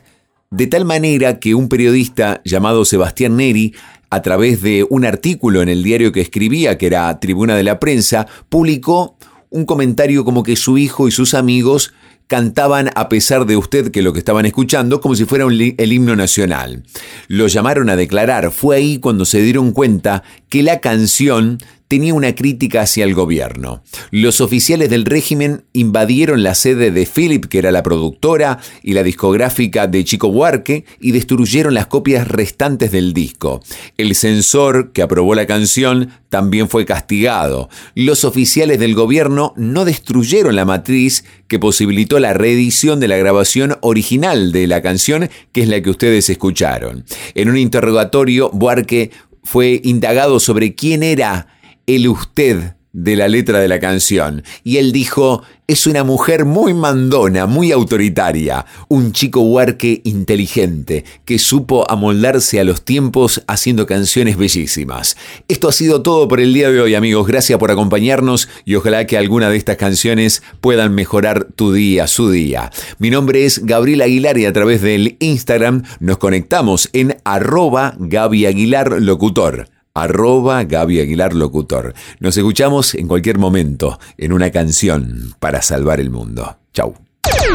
de 0.50 0.66
tal 0.66 0.84
manera 0.84 1.38
que 1.38 1.54
un 1.54 1.68
periodista 1.68 2.40
llamado 2.44 2.84
Sebastián 2.84 3.36
Neri, 3.36 3.72
a 4.10 4.20
través 4.22 4.60
de 4.62 4.84
un 4.90 5.04
artículo 5.04 5.62
en 5.62 5.68
el 5.68 5.84
diario 5.84 6.10
que 6.10 6.20
escribía, 6.20 6.76
que 6.76 6.86
era 6.86 7.20
Tribuna 7.20 7.54
de 7.54 7.62
la 7.62 7.78
Prensa, 7.78 8.26
publicó 8.48 9.16
un 9.50 9.64
comentario 9.64 10.24
como 10.24 10.42
que 10.42 10.56
su 10.56 10.76
hijo 10.76 11.06
y 11.06 11.12
sus 11.12 11.34
amigos 11.34 11.92
cantaban 12.26 12.90
a 12.94 13.08
pesar 13.08 13.46
de 13.46 13.56
usted 13.56 13.90
que 13.90 14.02
lo 14.02 14.12
que 14.12 14.18
estaban 14.18 14.46
escuchando 14.46 15.00
como 15.00 15.14
si 15.14 15.24
fuera 15.24 15.46
el 15.46 15.92
himno 15.92 16.16
nacional. 16.16 16.84
Lo 17.28 17.46
llamaron 17.46 17.88
a 17.88 17.96
declarar, 17.96 18.50
fue 18.50 18.76
ahí 18.76 18.98
cuando 18.98 19.24
se 19.24 19.42
dieron 19.42 19.70
cuenta 19.72 20.24
que 20.48 20.64
la 20.64 20.80
canción 20.80 21.58
tenía 21.90 22.14
una 22.14 22.36
crítica 22.36 22.82
hacia 22.82 23.02
el 23.02 23.14
gobierno. 23.14 23.82
Los 24.12 24.40
oficiales 24.40 24.90
del 24.90 25.04
régimen 25.04 25.64
invadieron 25.72 26.44
la 26.44 26.54
sede 26.54 26.92
de 26.92 27.04
Philip, 27.04 27.46
que 27.46 27.58
era 27.58 27.72
la 27.72 27.82
productora, 27.82 28.60
y 28.84 28.92
la 28.92 29.02
discográfica 29.02 29.88
de 29.88 30.04
Chico 30.04 30.30
Buarque, 30.30 30.84
y 31.00 31.10
destruyeron 31.10 31.74
las 31.74 31.88
copias 31.88 32.28
restantes 32.28 32.92
del 32.92 33.12
disco. 33.12 33.60
El 33.98 34.14
censor 34.14 34.92
que 34.92 35.02
aprobó 35.02 35.34
la 35.34 35.48
canción 35.48 36.10
también 36.28 36.68
fue 36.68 36.84
castigado. 36.84 37.68
Los 37.96 38.24
oficiales 38.24 38.78
del 38.78 38.94
gobierno 38.94 39.52
no 39.56 39.84
destruyeron 39.84 40.54
la 40.54 40.64
matriz 40.64 41.24
que 41.48 41.58
posibilitó 41.58 42.20
la 42.20 42.34
reedición 42.34 43.00
de 43.00 43.08
la 43.08 43.16
grabación 43.16 43.78
original 43.80 44.52
de 44.52 44.68
la 44.68 44.80
canción, 44.80 45.28
que 45.50 45.62
es 45.62 45.68
la 45.68 45.82
que 45.82 45.90
ustedes 45.90 46.30
escucharon. 46.30 47.04
En 47.34 47.48
un 47.48 47.58
interrogatorio, 47.58 48.48
Buarque 48.52 49.10
fue 49.42 49.80
indagado 49.82 50.38
sobre 50.38 50.76
quién 50.76 51.02
era 51.02 51.48
el 51.96 52.08
usted 52.08 52.74
de 52.92 53.16
la 53.16 53.28
letra 53.28 53.60
de 53.60 53.68
la 53.68 53.78
canción. 53.78 54.42
Y 54.64 54.78
él 54.78 54.92
dijo, 54.92 55.42
es 55.68 55.86
una 55.86 56.02
mujer 56.02 56.44
muy 56.44 56.74
mandona, 56.74 57.46
muy 57.46 57.70
autoritaria, 57.70 58.66
un 58.88 59.12
chico 59.12 59.40
huarque 59.42 60.00
inteligente, 60.04 61.04
que 61.24 61.38
supo 61.38 61.88
amoldarse 61.88 62.58
a 62.58 62.64
los 62.64 62.84
tiempos 62.84 63.42
haciendo 63.46 63.86
canciones 63.86 64.36
bellísimas. 64.36 65.16
Esto 65.46 65.68
ha 65.68 65.72
sido 65.72 66.02
todo 66.02 66.26
por 66.26 66.40
el 66.40 66.52
día 66.52 66.70
de 66.70 66.80
hoy, 66.80 66.94
amigos. 66.94 67.26
Gracias 67.28 67.58
por 67.58 67.70
acompañarnos 67.70 68.48
y 68.64 68.74
ojalá 68.74 69.06
que 69.06 69.16
alguna 69.16 69.50
de 69.50 69.56
estas 69.56 69.76
canciones 69.76 70.42
puedan 70.60 70.94
mejorar 70.94 71.44
tu 71.54 71.72
día, 71.72 72.08
su 72.08 72.30
día. 72.30 72.70
Mi 72.98 73.10
nombre 73.10 73.44
es 73.44 73.64
Gabriel 73.64 74.02
Aguilar 74.02 74.38
y 74.38 74.46
a 74.46 74.52
través 74.52 74.82
del 74.82 75.16
Instagram 75.20 75.84
nos 76.00 76.18
conectamos 76.18 76.88
en 76.92 77.16
arroba 77.24 77.94
Gaby 77.98 78.46
Aguilar 78.46 79.00
Locutor 79.00 79.68
arroba 79.94 80.64
Gaby 80.64 81.00
Aguilar 81.00 81.34
Locutor. 81.34 81.94
Nos 82.18 82.36
escuchamos 82.36 82.94
en 82.94 83.08
cualquier 83.08 83.38
momento 83.38 83.98
en 84.16 84.32
una 84.32 84.50
canción 84.50 85.34
para 85.38 85.62
salvar 85.62 86.00
el 86.00 86.10
mundo. 86.10 86.58
Chau. 86.72 86.94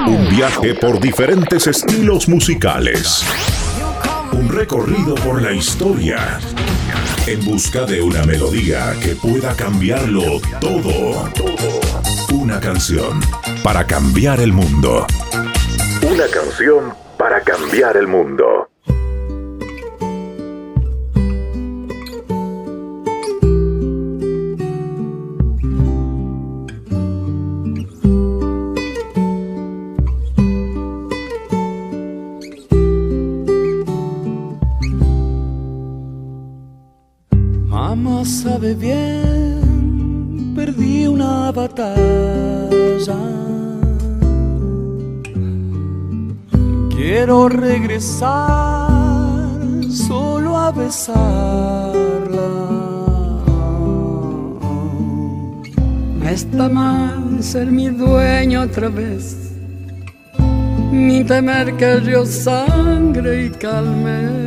Un 0.08 0.30
viaje 0.30 0.76
por 0.76 1.00
diferentes 1.00 1.68
estilos 1.68 2.28
musicales. 2.30 3.24
Un 4.32 4.50
recorrido 4.50 5.16
por 5.16 5.42
la 5.42 5.52
historia. 5.52 6.40
En 7.26 7.44
busca 7.44 7.86
de 7.86 8.02
una 8.02 8.24
melodía 8.24 8.94
que 9.02 9.16
pueda 9.16 9.56
cambiarlo 9.56 10.40
todo. 10.60 11.32
Una 12.32 12.60
canción 12.60 13.20
para 13.64 13.88
cambiar 13.88 14.40
el 14.42 14.54
mundo. 14.54 15.08
Una 16.02 16.28
canción 16.28 16.94
para 17.18 17.42
cambiar 17.42 17.98
el 17.98 18.08
mundo. 18.08 18.70
Mamá 38.06 38.24
sabe 38.24 38.76
bien, 38.76 40.54
perdí 40.56 41.08
una 41.08 41.52
batalla. 41.52 43.18
Quiero 46.96 47.50
regresar 47.50 48.92
solo 49.90 50.56
a 50.56 50.72
besarla. 50.72 51.20
No 56.20 56.30
está 56.30 56.70
mal 56.70 57.42
ser 57.42 57.72
mi 57.72 57.90
dueño 57.90 58.62
otra 58.62 58.90
vez, 58.90 59.52
ni 60.92 61.24
temer 61.24 61.76
que 61.76 62.02
yo 62.06 62.24
sangre 62.24 63.46
y 63.46 63.50
calme. 63.50 64.45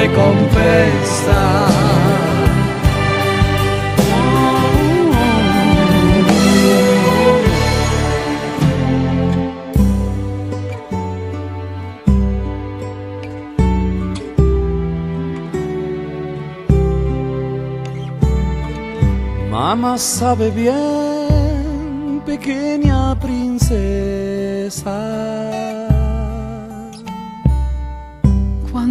Recompensa. 0.00 1.40
Mamá 19.50 19.98
sabe 19.98 20.50
bien, 20.50 22.22
pequeña 22.24 23.14
princesa. 23.18 24.98